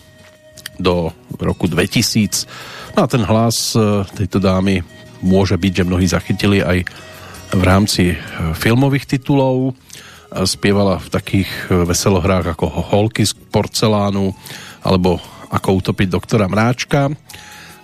[0.77, 1.09] do
[1.41, 2.45] roku 2000.
[2.93, 4.85] No a ten hlas e, tejto dámy
[5.25, 7.08] môže byť, že mnohí zachytili aj
[7.49, 8.15] v rámci e,
[8.53, 9.73] filmových titulov
[10.45, 14.33] spievala v takých e, veselohrách ako Holky z porcelánu
[14.85, 15.17] alebo
[15.49, 17.09] Ako utopiť doktora Mráčka.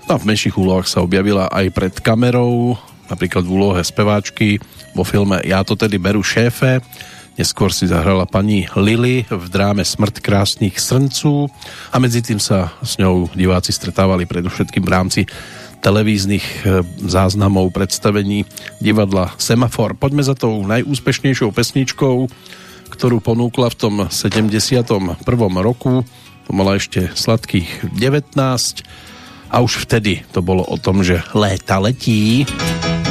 [0.05, 2.77] No a v menších úlohách sa objavila aj pred kamerou,
[3.09, 4.61] napríklad v úlohe speváčky
[4.93, 6.77] vo filme Ja to tedy beru šéfe.
[7.35, 11.49] Neskôr si zahrala pani Lily v dráme Smrt krásnych srncú
[11.89, 15.21] a medzi tým sa s ňou diváci stretávali predovšetkým v rámci
[15.85, 18.49] televíznych e, záznamov predstavení
[18.81, 19.93] divadla Semafor.
[19.93, 22.25] Poďme za tou najúspešnejšou pesničkou,
[22.89, 25.21] ktorú ponúkla v tom 71.
[25.61, 26.01] roku.
[26.45, 28.33] To mala ešte sladkých 19
[29.53, 32.49] a už vtedy to bolo o tom, že léta letí.
[32.49, 33.04] pa pokiaľ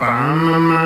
[0.00, 0.77] ide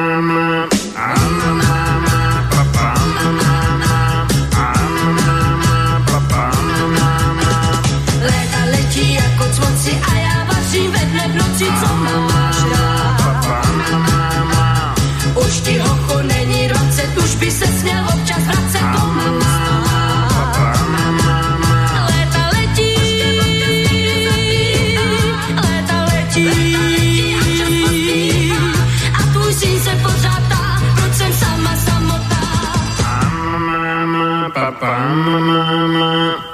[34.83, 36.52] o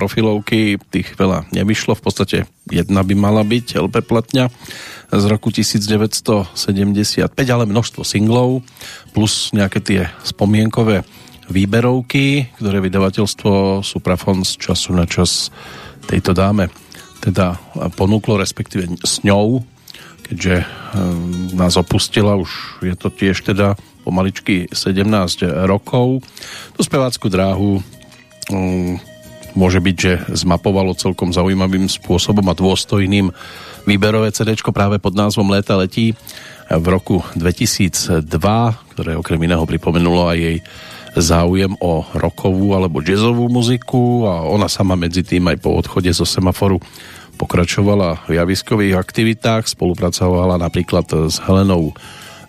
[0.00, 2.36] profilovky, tých veľa nevyšlo, v podstate
[2.72, 4.48] jedna by mala byť LP platňa
[5.12, 8.64] z roku 1975, ale množstvo singlov,
[9.12, 11.04] plus nejaké tie spomienkové
[11.52, 15.52] výberovky, ktoré vydavateľstvo Suprafon z času na čas
[16.08, 16.72] tejto dáme
[17.20, 17.60] teda
[18.00, 19.60] ponúklo, respektíve s ňou,
[20.24, 23.76] keďže ehm, nás opustila, už je to tiež teda
[24.06, 25.04] pomaličky 17
[25.68, 26.24] rokov.
[26.72, 27.84] Tu spevácku dráhu
[28.48, 28.96] ehm,
[29.54, 30.12] môže byť, že
[30.44, 33.32] zmapovalo celkom zaujímavým spôsobom a dôstojným.
[33.88, 36.14] Výberové CD práve pod názvom Léta letí
[36.70, 38.28] v roku 2002,
[38.94, 40.56] ktoré okrem iného pripomenulo aj jej
[41.18, 46.22] záujem o rokovú alebo jazzovú muziku a ona sama medzi tým aj po odchode zo
[46.22, 46.78] semaforu
[47.40, 51.96] pokračovala v javiskových aktivitách, spolupracovala napríklad s Helenou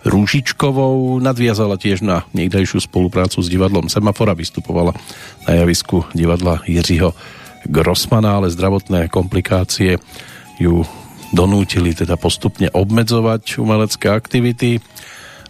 [0.02, 4.98] Rúžičkovou, nadviazala tiež na niekdajšiu spoluprácu s divadlom Semafora, vystupovala
[5.46, 7.14] na javisku divadla Jiřího
[7.70, 10.02] Grossmana, ale zdravotné komplikácie
[10.58, 10.82] ju
[11.30, 14.82] donútili teda postupne obmedzovať umelecké aktivity.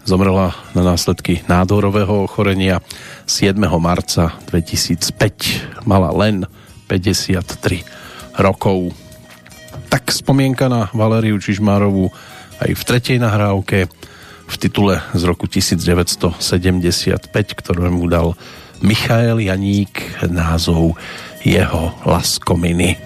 [0.03, 2.83] Zomrela na následky nádorového ochorenia
[3.29, 3.55] 7.
[3.79, 5.87] marca 2005.
[5.87, 6.43] Mala len
[6.91, 7.87] 53
[8.41, 8.91] rokov.
[9.87, 12.09] Tak spomienka na Valériu Čižmárovú
[12.61, 13.89] aj v tretej nahrávke
[14.51, 16.35] v titule z roku 1975,
[17.55, 18.35] ktorému dal
[18.83, 20.99] Michael Janík názov
[21.47, 22.99] jeho Laskominy.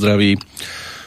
[0.00, 0.40] Zdraví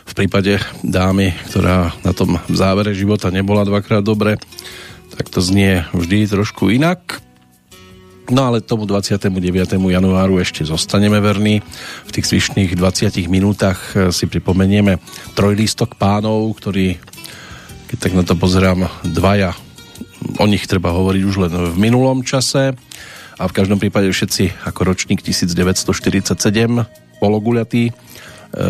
[0.03, 4.37] v prípade dámy, ktorá na tom závere života nebola dvakrát dobre,
[5.17, 7.17] tak to znie vždy trošku inak.
[8.29, 9.27] No ale tomu 29.
[9.75, 11.59] januáru ešte zostaneme verní.
[12.07, 15.01] V tých zvyšných 20 minútach si pripomenieme
[15.35, 17.01] trojlístok pánov, ktorí,
[17.91, 19.57] keď tak na to pozerám, dvaja,
[20.39, 22.77] o nich treba hovoriť už len v minulom čase
[23.35, 26.39] a v každom prípade všetci ako ročník 1947
[27.19, 27.91] pologuľatý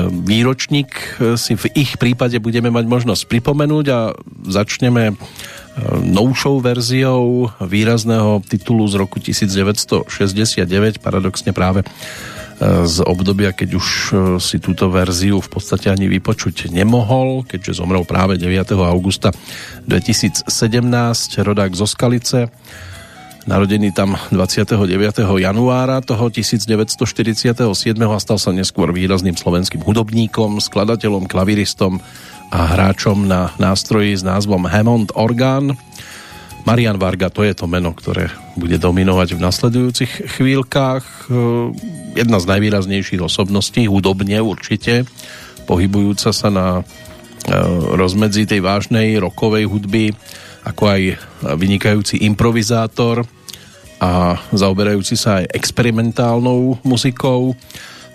[0.07, 0.89] výročník
[1.19, 3.99] e, si v ich prípade budeme mať možnosť pripomenúť a
[4.47, 5.13] začneme e,
[6.07, 11.83] novšou verziou výrazného titulu z roku 1969, paradoxne práve
[12.63, 13.87] z obdobia, keď už
[14.39, 18.77] si túto verziu v podstate ani vypočuť nemohol, keďže zomrel práve 9.
[18.87, 19.35] augusta
[19.89, 20.47] 2017,
[21.43, 22.53] rodák zo Skalice,
[23.43, 24.79] narodený tam 29.
[25.19, 27.59] januára toho 1947.
[27.99, 31.99] a stal sa neskôr výrazným slovenským hudobníkom, skladateľom, klaviristom
[32.53, 35.75] a hráčom na nástroji s názvom Hammond Organ.
[36.63, 41.27] Marian Varga, to je to meno, ktoré bude dominovať v nasledujúcich chvíľkach.
[42.15, 45.03] Jedna z najvýraznejších osobností, hudobne určite,
[45.67, 46.83] pohybujúca sa na e,
[47.99, 50.15] rozmedzi tej vážnej rokovej hudby
[50.63, 51.01] ako aj
[51.59, 53.27] vynikajúci improvizátor
[53.99, 57.55] a zaoberajúci sa aj experimentálnou muzikou,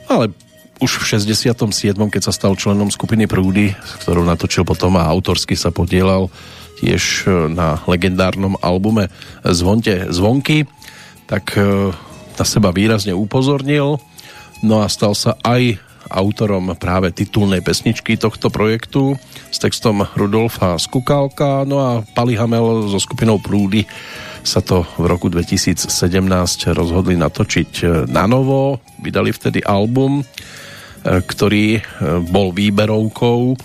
[0.09, 0.33] ale
[0.79, 1.97] už v 67.
[1.97, 6.31] keď sa stal členom skupiny Prúdy, s natočil potom a autorsky sa podielal
[6.79, 9.11] tiež na legendárnom albume
[9.43, 10.71] Zvonte zvonky,
[11.27, 11.91] tak e,
[12.39, 13.99] na seba výrazne upozornil,
[14.63, 19.15] no a stal sa aj autorom práve titulnej pesničky tohto projektu
[19.49, 23.85] s textom Rudolfa Skukálka, no a Pali Hamel so skupinou Prúdy
[24.49, 25.89] sa to v roku 2017
[26.73, 30.25] rozhodli natočiť e, na novo, vydali vtedy album, e,
[31.05, 31.81] ktorý e,
[32.25, 33.59] bol výberovkou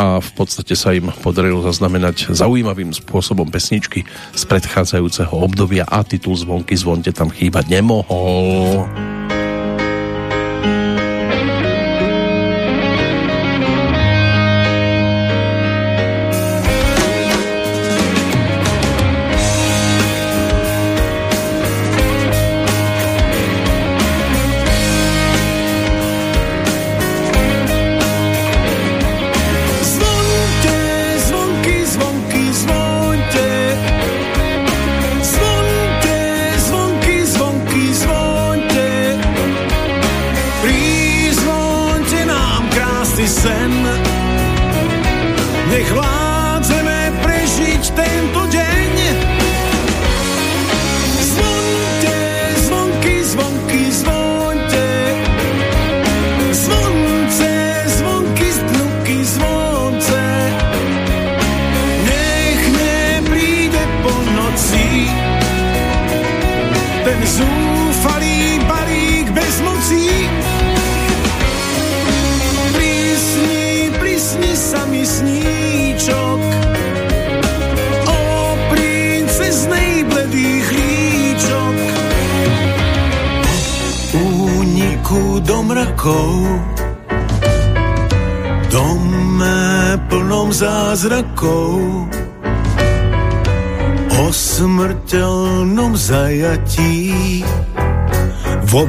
[0.00, 6.34] a v podstate sa im podarilo zaznamenať zaujímavým spôsobom pesničky z predchádzajúceho obdobia a titul
[6.34, 8.88] Zvonky zvonte tam chýbať nemohol.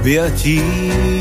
[0.03, 1.12] ver a.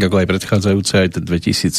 [0.00, 1.76] Tak ako aj predchádzajúce, aj ten 2017.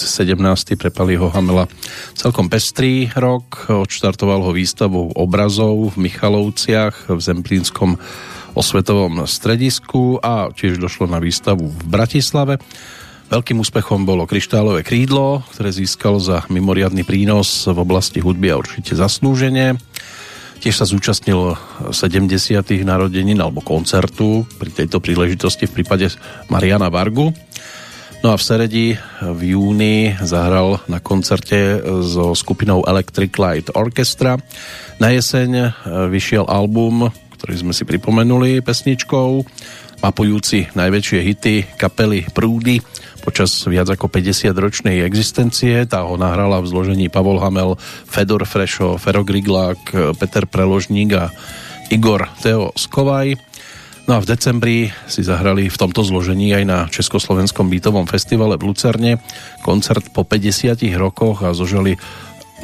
[0.78, 1.66] pre Paliho Hamela
[2.14, 3.66] celkom pestrý rok.
[3.66, 7.98] Odštartoval ho výstavou obrazov v Michalovciach v Zemplínskom
[8.54, 12.62] osvetovom stredisku a tiež došlo na výstavu v Bratislave.
[13.34, 18.94] Veľkým úspechom bolo Kryštálové krídlo, ktoré získalo za mimoriadný prínos v oblasti hudby a určite
[18.94, 19.82] zaslúženie.
[20.62, 21.58] Tiež sa zúčastnil
[21.90, 22.38] 70.
[22.86, 26.14] narodenín alebo koncertu pri tejto príležitosti v prípade
[26.54, 27.34] Mariana Vargu
[28.22, 28.88] No a v Seredi
[29.18, 34.38] v júni zahral na koncerte so skupinou Electric Light Orchestra.
[35.02, 35.74] Na jeseň
[36.06, 39.42] vyšiel album, ktorý sme si pripomenuli pesničkou,
[40.06, 42.78] mapujúci najväčšie hity kapely Prúdy
[43.26, 45.82] počas viac ako 50 ročnej existencie.
[45.90, 47.74] Tá ho nahrala v zložení Pavol Hamel,
[48.06, 51.34] Fedor Frešo, Fero Griglák, Peter Preložník a
[51.90, 53.34] Igor Teo Skovaj.
[54.10, 58.74] No a v decembri si zahrali v tomto zložení aj na Československom bytovom festivale v
[58.74, 59.22] Lucerne
[59.62, 61.96] koncert po 50 rokoch a zožali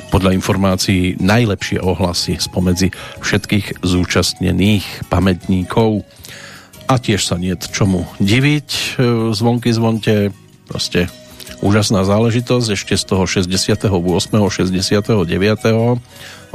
[0.10, 6.06] podľa informácií najlepšie ohlasy spomedzi všetkých zúčastnených pamätníkov.
[6.88, 8.70] A tiež sa nie čomu diviť.
[8.70, 8.86] E,
[9.36, 10.32] zvonky zvonte,
[10.70, 11.12] proste
[11.60, 13.92] úžasná záležitosť ešte z toho 68.
[13.92, 15.28] 69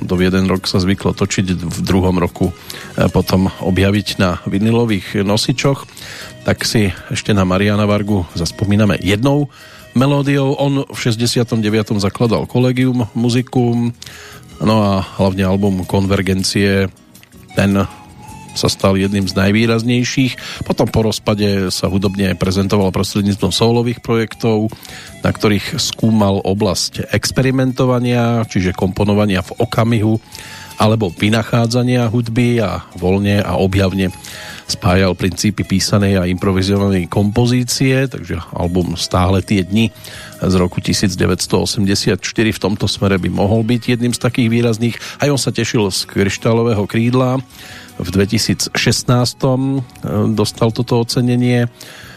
[0.05, 2.55] v jeden rok sa zvyklo točiť, v druhom roku e,
[3.09, 5.87] potom objaviť na vinilových nosičoch.
[6.43, 9.49] Tak si ešte na Mariana Vargu zaspomíname jednou
[9.95, 10.59] melódiou.
[10.59, 11.63] On v 69.
[12.03, 13.93] zakladal kolegium muzikum,
[14.59, 16.91] no a hlavne album Konvergencie,
[17.55, 17.73] ten
[18.53, 20.65] sa stal jedným z najvýraznejších.
[20.69, 24.73] Potom po rozpade sa hudobne prezentoval prostredníctvom soulových projektov,
[25.23, 30.21] na ktorých skúmal oblasť experimentovania, čiže komponovania v okamihu
[30.81, 34.11] alebo vynachádzania hudby a voľne a objavne
[34.67, 39.93] spájal princípy písanej a improvizovanej kompozície, takže album Stále tie dni
[40.41, 44.97] z roku 1984 v tomto smere by mohol byť jedným z takých výrazných.
[45.21, 47.39] Aj on sa tešil z kryštálového krídla.
[48.03, 48.75] V 2016
[50.35, 51.71] dostal toto ocenenie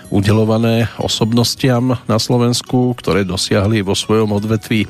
[0.10, 4.90] udelované osobnostiam na Slovensku, ktoré dosiahli vo svojom odvetví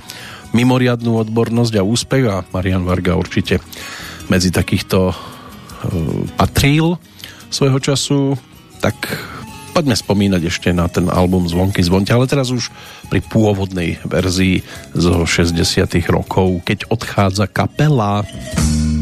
[0.55, 3.59] mimoriadnú odbornosť a úspech a Marian Varga určite
[4.31, 5.15] medzi takýchto uh,
[6.39, 6.95] patril
[7.51, 8.19] svojho času,
[8.79, 8.95] tak
[9.75, 12.71] poďme spomínať ešte na ten album Zvonky zvonte, ale teraz už
[13.11, 14.63] pri pôvodnej verzii
[14.95, 15.59] zo 60
[16.07, 18.23] rokov, keď odchádza kapela.
[18.23, 18.94] sprevádza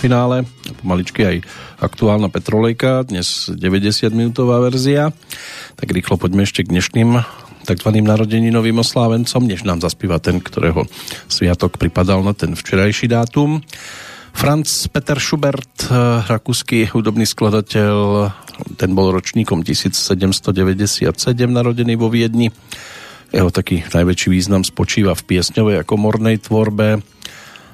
[0.00, 0.48] finále,
[0.80, 1.36] pomaličky aj
[1.76, 5.12] aktuálna Petrolejka, dnes 90 minútová verzia.
[5.76, 7.20] Tak rýchlo poďme ešte k dnešným
[7.68, 7.90] tzv.
[8.00, 10.88] narodeninovým oslávencom, než nám zaspíva ten, ktorého
[11.28, 13.60] sviatok pripadal na ten včerajší dátum.
[14.32, 15.92] Franz Peter Schubert, eh,
[16.24, 17.96] rakúsky hudobný skladateľ,
[18.80, 22.48] ten bol ročníkom 1797, narodený vo Viedni.
[23.36, 27.04] Jeho taký najväčší význam spočíva v piesňovej a komornej tvorbe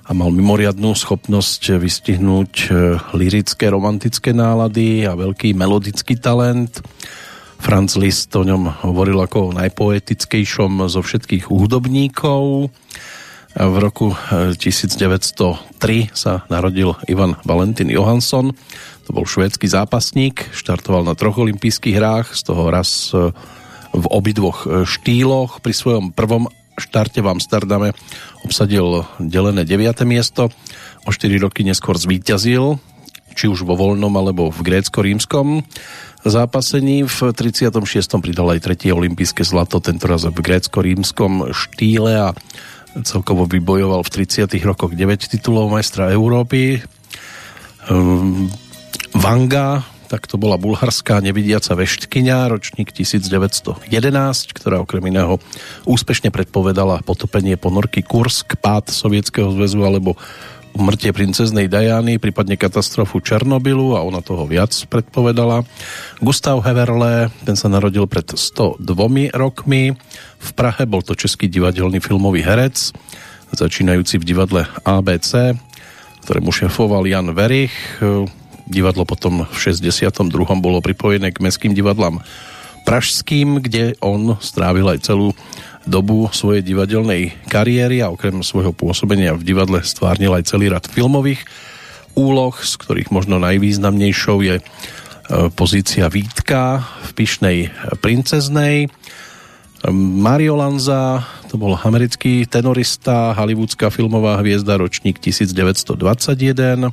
[0.07, 2.74] a mal mimoriadnú schopnosť vystihnúť eh,
[3.19, 6.78] lirické, romantické nálady a veľký melodický talent.
[7.59, 12.70] Franz Liszt o ňom hovoril ako o najpoetickejšom zo všetkých hudobníkov.
[13.57, 18.53] V roku eh, 1903 sa narodil Ivan Valentin Johansson.
[19.09, 23.33] To bol švédsky zápasník, štartoval na troch olympijských hrách, z toho raz eh,
[23.97, 25.65] v obidvoch eh, štýloch.
[25.65, 27.89] Pri svojom prvom štarte v Amsterdame
[28.44, 30.05] obsadil delené 9.
[30.07, 30.53] miesto.
[31.07, 32.78] O 4 roky neskôr zvíťazil,
[33.36, 35.62] či už vo voľnom alebo v grécko-rímskom
[36.27, 37.07] zápasení.
[37.07, 37.70] V 36.
[38.19, 42.28] pridal aj tretie olympijské zlato, tentoraz v grécko-rímskom štýle a
[43.05, 44.51] celkovo vybojoval v 30.
[44.65, 46.81] rokoch 9 titulov majstra Európy.
[47.86, 48.51] Um,
[49.15, 53.83] Vanga, tak to bola bulharská nevidiaca veštkyňa, ročník 1911,
[54.55, 55.43] ktorá okrem iného
[55.85, 60.15] úspešne predpovedala potopenie ponorky Kursk, pád Sovietskeho zväzu alebo
[60.77, 65.65] umrtie princeznej Diany, prípadne katastrofu Černobylu a ona toho viac predpovedala.
[66.20, 68.85] Gustav Heverle, ten sa narodil pred 102
[69.33, 69.97] rokmi.
[70.37, 72.93] V Prahe bol to český divadelný filmový herec,
[73.57, 75.57] začínajúci v divadle ABC,
[76.28, 77.73] ktorému šefoval Jan Verich.
[78.67, 80.27] Divadlo potom v 62.
[80.59, 82.19] bolo pripojené k mestským divadlám
[82.83, 85.35] pražským, kde on strávil aj celú
[85.87, 91.47] dobu svojej divadelnej kariéry a okrem svojho pôsobenia v divadle stvárnil aj celý rad filmových
[92.19, 94.63] úloh, z ktorých možno najvýznamnejšou je e,
[95.55, 97.59] pozícia Vítka v Pyšnej
[98.03, 98.91] princeznej.
[99.95, 106.91] Mario Lanza, to bol americký tenorista, hollywoodská filmová hviezda, ročník 1921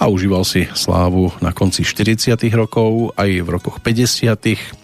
[0.00, 4.80] a užíval si slávu na konci 40 rokov aj v rokoch 50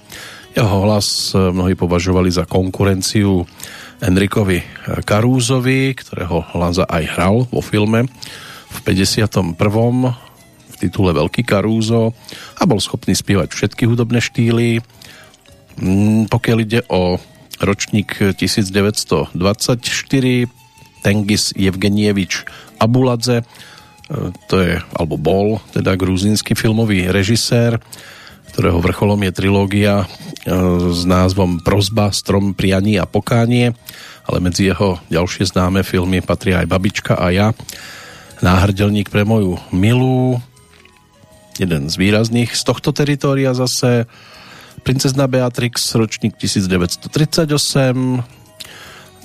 [0.57, 3.45] jeho hlas mnohí považovali za konkurenciu
[4.01, 4.65] Enrikovi
[5.05, 8.09] Karúzovi, ktorého Lanza aj hral vo filme
[8.73, 9.53] v 51.
[9.53, 12.17] v titule Veľký Karúzo
[12.57, 14.81] a bol schopný spievať všetky hudobné štýly.
[16.29, 17.21] Pokiaľ ide o
[17.61, 19.37] ročník 1924
[21.05, 22.33] Tengis Evgenievič
[22.81, 23.45] Abuladze
[24.47, 27.83] to je, alebo bol, teda gruzínsky filmový režisér,
[28.55, 30.07] ktorého vrcholom je trilógia
[30.95, 33.75] s názvom Prozba, Strom, Prianie a Pokánie,
[34.27, 37.49] ale medzi jeho ďalšie známe filmy patria aj Babička a ja,
[38.41, 40.39] Náhrdelník pre moju milú,
[41.57, 44.07] jeden z výrazných z tohto teritória zase,
[44.85, 47.11] Princezna Beatrix, ročník 1938,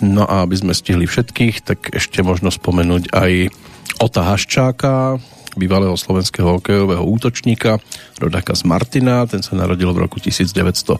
[0.01, 3.31] no a aby sme stihli všetkých, tak ešte možno spomenúť aj
[4.01, 5.21] Ota Haščáka,
[5.55, 7.77] bývalého slovenského hokejového útočníka,
[8.17, 10.97] rodáka z Martina, ten sa narodil v roku 1964.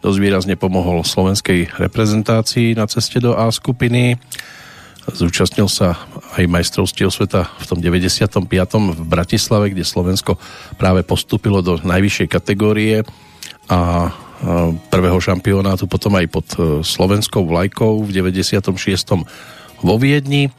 [0.00, 4.16] Dosť výrazne pomohol slovenskej reprezentácii na ceste do A skupiny.
[5.10, 5.96] Zúčastnil sa
[6.38, 8.48] aj majstrovstiev sveta v tom 95.
[8.96, 10.40] v Bratislave, kde Slovensko
[10.80, 13.04] práve postúpilo do najvyššej kategórie
[13.68, 14.08] a
[14.88, 18.72] prvého šampionátu potom aj pod e, slovenskou vlajkou v 96.
[19.80, 20.52] vo Viedni.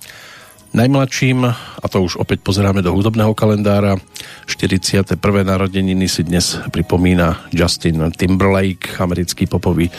[0.71, 1.43] Najmladším,
[1.83, 3.99] a to už opäť pozeráme do hudobného kalendára,
[4.47, 5.19] 41.
[5.43, 9.91] narodeniny si dnes pripomína Justin Timberlake, americký popový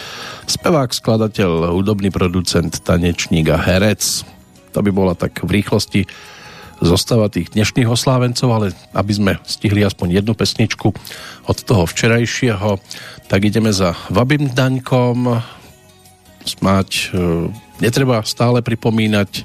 [0.49, 4.25] spevák, skladateľ, hudobný producent, tanečník a herec.
[4.73, 6.09] To by bola tak v rýchlosti
[6.83, 8.67] zostava tých dnešných oslávencov, ale
[8.97, 10.89] aby sme stihli aspoň jednu pesničku
[11.47, 12.81] od toho včerajšieho,
[13.31, 15.37] tak ideme za Vabim Daňkom.
[16.43, 19.43] Smáť e, netreba stále pripomínať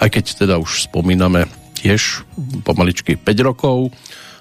[0.00, 2.24] aj keď teda už spomíname tiež
[2.64, 3.92] pomaličky 5 rokov.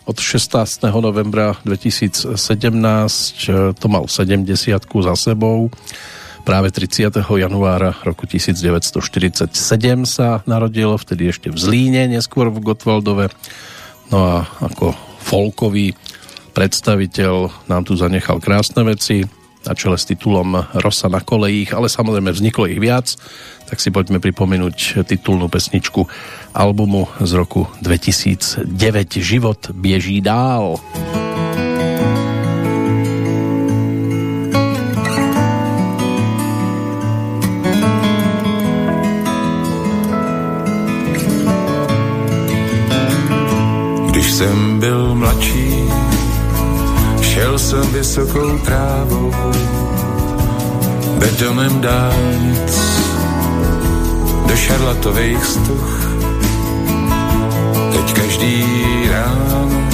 [0.05, 0.85] Od 16.
[1.01, 4.45] novembra 2017 e, to mal 70
[4.85, 5.73] za sebou.
[6.45, 7.09] Práve 30.
[7.25, 9.49] januára roku 1947
[10.05, 13.33] sa narodilo, vtedy ešte v Zlíne, neskôr v Gotwaldove.
[14.13, 14.93] No a ako
[15.25, 15.97] folkový
[16.53, 19.25] predstaviteľ nám tu zanechal krásne veci
[19.65, 23.17] na čele s titulom Rosa na kolejích, ale samozrejme vzniklo ich viac
[23.65, 26.05] tak si poďme pripomenúť titulnú pesničku
[26.53, 28.69] albumu z roku 2009
[29.19, 30.77] Život bieží dál.
[44.11, 45.84] Když jsem byl mladší,
[47.35, 49.31] šel jsem vysokou trávou,
[51.19, 52.79] betonem dálnic
[54.47, 56.07] do šarlatových stuch.
[57.91, 58.63] Teď každý
[59.11, 59.87] ráno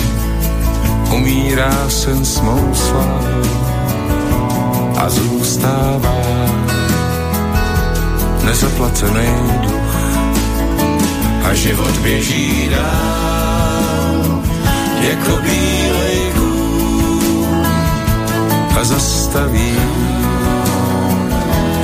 [1.14, 3.42] umírá sen s mou slávou
[4.98, 6.22] a zůstává
[8.46, 9.96] nezaplacený duch.
[11.44, 14.42] A život běží dál
[15.02, 16.11] jako kůl
[18.80, 19.74] a zastaví.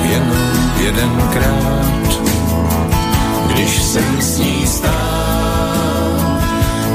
[0.03, 0.37] Jenom
[0.79, 1.87] jedenkrát
[3.57, 4.91] když jsem s ní stál,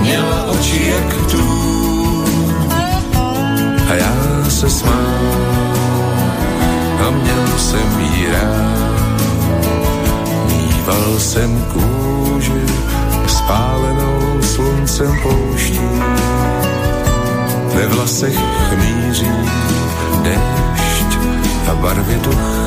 [0.01, 2.25] měla oči jak tu.
[3.91, 4.15] A já
[4.51, 4.93] se smál
[7.07, 9.23] a měl jsem jí rád.
[10.47, 12.63] Mýval jsem kůži
[13.27, 15.81] spálenou sluncem pouští,
[17.75, 18.39] ve vlasech
[18.69, 19.31] chmíří
[20.23, 21.19] déšť
[21.71, 22.63] a barvy duch.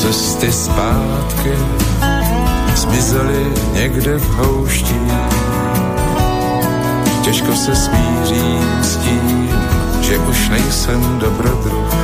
[0.00, 1.52] Cesty zpátky
[2.74, 5.00] zmizely někde v houští.
[7.22, 9.50] Těžko se smířím s tím,
[10.00, 11.94] že už nejsem dobrodruh.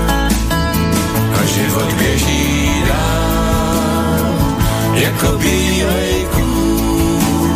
[1.40, 4.24] A život běží dál
[4.94, 7.50] jako bílej kůl.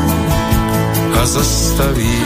[1.23, 2.23] A zastaví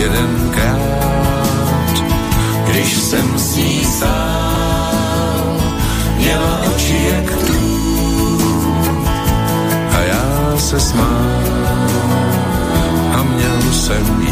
[0.00, 0.80] jedenkrát,
[2.66, 5.56] když jsem s ní sám
[6.16, 7.56] měla oči jak tu.
[9.92, 11.40] A já se smál
[13.12, 14.25] a měl jsem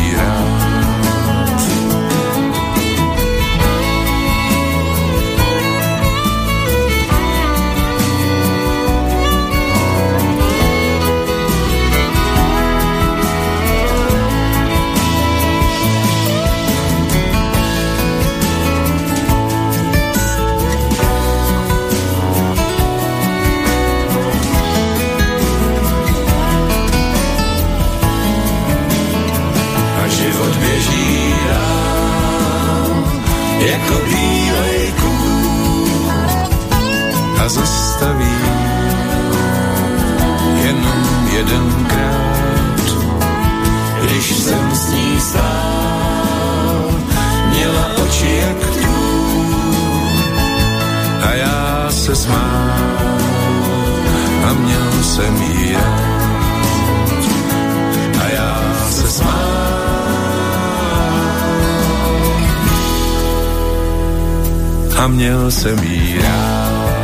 [65.15, 66.95] měl jsem jí rád.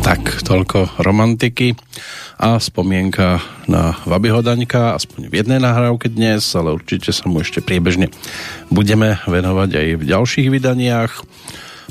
[0.00, 1.78] Tak, toľko romantiky
[2.34, 3.38] a spomienka
[3.70, 8.10] na Vabyho Daňka, aspoň v jednej nahrávke dnes, ale určite sa mu ešte priebežne
[8.74, 11.12] budeme venovať aj v ďalších vydaniach.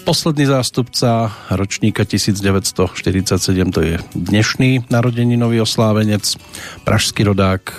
[0.09, 3.29] Posledný zástupca ročníka 1947
[3.69, 6.33] to je dnešný narodeninový oslávenec,
[6.81, 7.73] pražský rodák, e,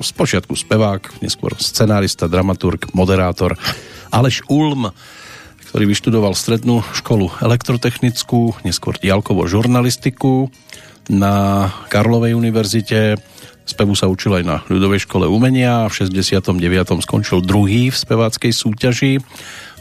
[0.00, 3.60] z počiatku spevák, neskôr scenárista, dramaturg, moderátor
[4.08, 4.88] Aleš Ulm,
[5.68, 10.48] ktorý vyštudoval strednú školu elektrotechnickú, neskôr diálkovo žurnalistiku
[11.12, 13.20] na Karlovej univerzite.
[13.68, 16.56] Spevu sa učil aj na ľudovej škole umenia a v 69.
[17.04, 19.20] skončil druhý v speváckej súťaži.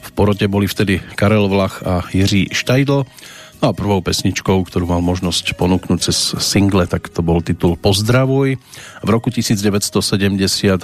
[0.01, 3.05] V porote boli vtedy Karel Vlach a Jiří Štajdl.
[3.59, 8.55] No a prvou pesničkou, ktorú mal možnosť ponúknuť cez single, tak to bol titul Pozdravuj.
[9.03, 9.99] V roku 1970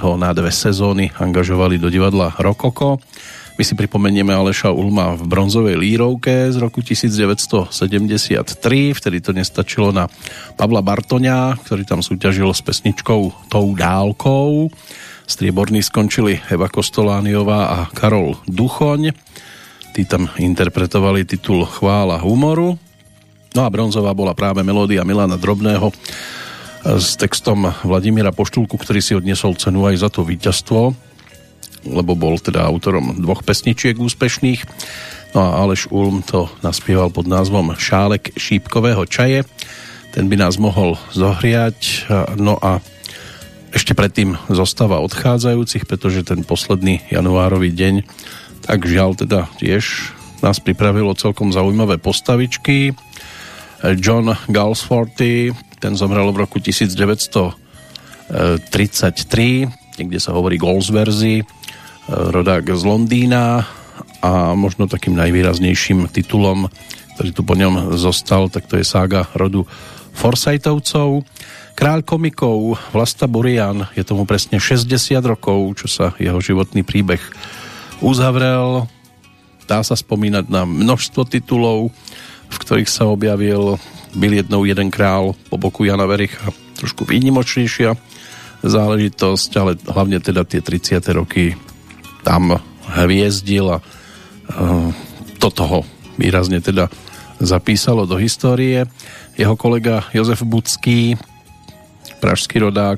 [0.03, 2.99] ho na dve sezóny angažovali do divadla Rokoko
[3.55, 7.71] my si pripomenieme Aleša Ulma v bronzovej lírovke z roku 1973,
[8.99, 10.11] vtedy to nestačilo na
[10.59, 14.67] Pavla Bartoňa, ktorý tam súťažil s pesničkou Tou dálkou.
[15.25, 19.11] Strieborní skončili Eva Kostolániová a Karol Duchoň.
[19.91, 22.77] Tí tam interpretovali titul Chvála humoru.
[23.57, 25.89] No a bronzová bola práve melódia Milana Drobného
[26.85, 30.93] s textom Vladimíra Poštulku, ktorý si odniesol cenu aj za to víťazstvo
[31.85, 34.65] lebo bol teda autorom dvoch pesničiek úspešných.
[35.37, 39.45] No a Aleš Ulm to naspieval pod názvom Šálek šípkového čaje.
[40.15, 42.09] Ten by nás mohol zohriať.
[42.39, 42.81] No a
[43.75, 48.07] ešte predtým zostáva odchádzajúcich, pretože ten posledný januárový deň
[48.63, 52.95] tak žiaľ teda tiež nás pripravilo celkom zaujímavé postavičky.
[53.99, 55.51] John Galsforty,
[55.83, 58.31] ten zomrel v roku 1933,
[59.99, 61.43] niekde sa hovorí Goldsverzy,
[62.09, 63.67] rodák z Londýna
[64.23, 66.71] a možno takým najvýraznejším titulom,
[67.19, 69.67] ktorý tu po ňom zostal, tak to je sága rodu
[70.15, 71.27] Forsytovcov.
[71.75, 74.87] Kráľ komikov Vlasta Burian je tomu presne 60
[75.27, 77.19] rokov, čo sa jeho životný príbeh
[77.99, 78.87] uzavrel.
[79.67, 81.91] Dá sa spomínať na množstvo titulov,
[82.47, 83.75] v ktorých sa objavil
[84.15, 86.47] byl jednou jeden král po boku Jana Vericha.
[86.79, 87.91] Trošku výnimočnejšia
[88.63, 91.03] záležitosť, ale hlavne teda tie 30.
[91.11, 91.59] roky
[92.23, 92.55] tam
[92.95, 93.83] hviezdil a
[95.43, 95.79] toto ho
[96.15, 96.87] výrazne teda
[97.43, 98.87] zapísalo do histórie.
[99.35, 101.19] Jeho kolega Jozef Budský,
[102.25, 102.97] pražský rodák,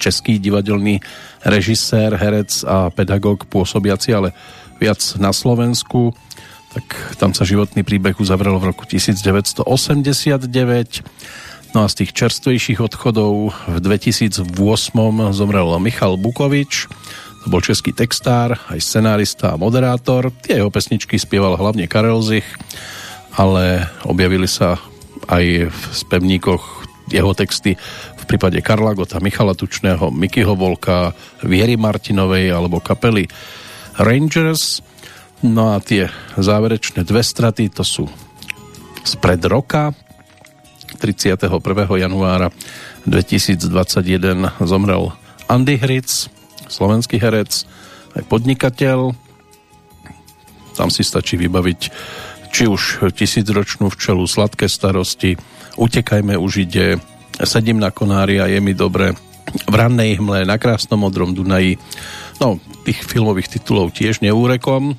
[0.00, 1.04] český divadelný
[1.44, 4.32] režisér, herec a pedagóg pôsobiaci, ale
[4.80, 6.16] viac na Slovensku,
[6.72, 6.88] tak
[7.20, 10.48] tam sa životný príbeh uzavrel v roku 1989.
[11.76, 14.48] No a z tých čerstvejších odchodov v 2008
[15.36, 16.88] zomrel Michal Bukovič,
[17.44, 20.32] to bol český textár, aj scenárista a moderátor.
[20.40, 22.48] Tie jeho pesničky spieval hlavne Karel Zich,
[23.36, 24.80] ale objavili sa
[25.28, 27.76] aj v spevníkoch jeho texty
[28.24, 31.12] v prípade Karla Gota, Michala Tučného, Mikyho Volka,
[31.44, 33.28] Viery Martinovej alebo kapely
[34.00, 34.80] Rangers.
[35.44, 36.08] No a tie
[36.40, 38.08] záverečné dve straty to sú
[39.04, 39.92] spred roka
[40.96, 41.52] 31.
[42.00, 42.48] januára
[43.04, 43.68] 2021
[44.64, 45.12] zomrel
[45.44, 46.32] Andy Hritz,
[46.72, 47.68] slovenský herec,
[48.16, 49.12] aj podnikateľ.
[50.80, 51.80] Tam si stačí vybaviť
[52.48, 55.36] či už tisícročnú včelu, sladké starosti,
[55.76, 56.96] utekajme už ide,
[57.42, 59.18] sedím na konári a je mi dobre,
[59.54, 61.78] v rannej hmle, na krásnom modrom Dunaji.
[62.38, 64.94] No, tých filmových titulov tiež neúrekom.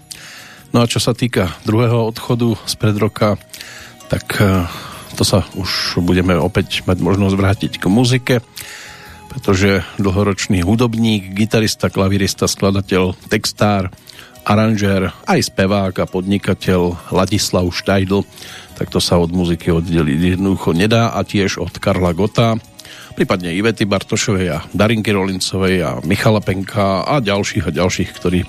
[0.71, 3.39] No a čo sa týka druhého odchodu z pred roka,
[4.11, 4.67] tak eh,
[5.15, 8.37] to sa už budeme opäť mať možnosť vrátiť k muzike
[9.35, 13.91] pretože dlhoročný hudobník, gitarista, klavirista, skladateľ, textár,
[14.47, 18.23] aranžér, aj spevák a podnikateľ Ladislav Štajdl,
[18.75, 22.59] tak to sa od muziky oddeliť jednoducho nedá a tiež od Karla Gota,
[23.15, 28.43] prípadne Ivety Bartošovej a Darinky Rolincovej a Michala Penka a ďalších a ďalších, ktorí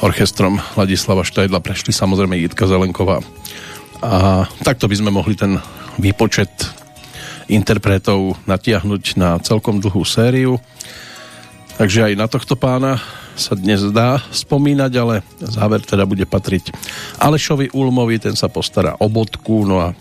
[0.00, 3.20] orchestrom Ladislava Štajdla prešli samozrejme Jitka Zelenková.
[4.00, 5.60] A takto by sme mohli ten
[6.00, 6.50] výpočet
[7.52, 10.56] interpretov natiahnuť na celkom dlhú sériu.
[11.76, 13.00] Takže aj na tohto pána
[13.38, 16.74] sa dnes dá spomínať, ale záver teda bude patriť
[17.22, 19.94] Alešovi Ulmovi, ten sa postará o bodku, no a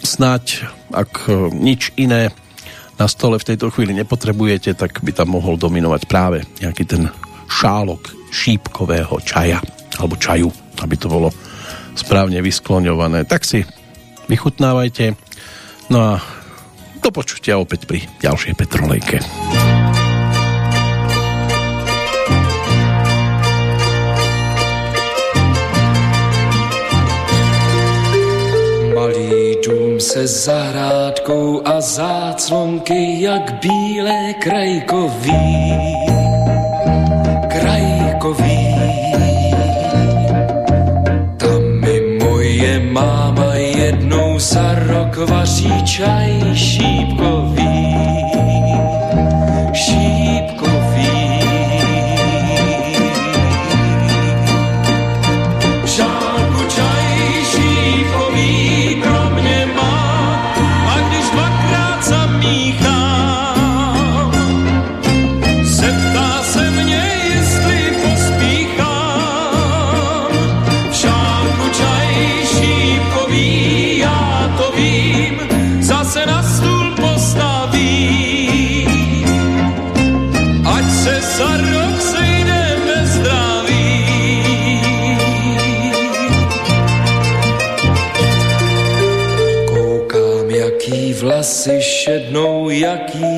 [0.00, 2.30] snáď, ak nič iné
[2.96, 7.10] na stole v tejto chvíli nepotrebujete, tak by tam mohol dominovať práve nejaký ten
[7.50, 9.58] šálok šípkového čaja,
[9.98, 10.48] alebo čaju,
[10.80, 11.28] aby to bolo
[11.98, 13.28] správne vyskloňované.
[13.28, 13.66] Tak si
[14.30, 15.32] vychutnávajte
[15.92, 16.12] No a
[17.02, 19.18] Do počutia opäť pri ďalšej Petrolejke.
[30.02, 35.72] Se zahrádkou a záclonky jak bílé krajkový.
[37.48, 38.74] Krajkový.
[41.36, 46.40] Tam mi moje máma jednou za rok vaří čaj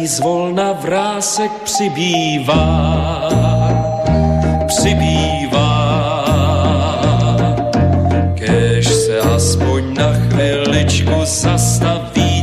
[0.07, 3.29] zvolna vrásek přibývá.
[4.67, 5.75] Přibývá.
[8.35, 12.34] Kež se aspoň na chviličku zastaví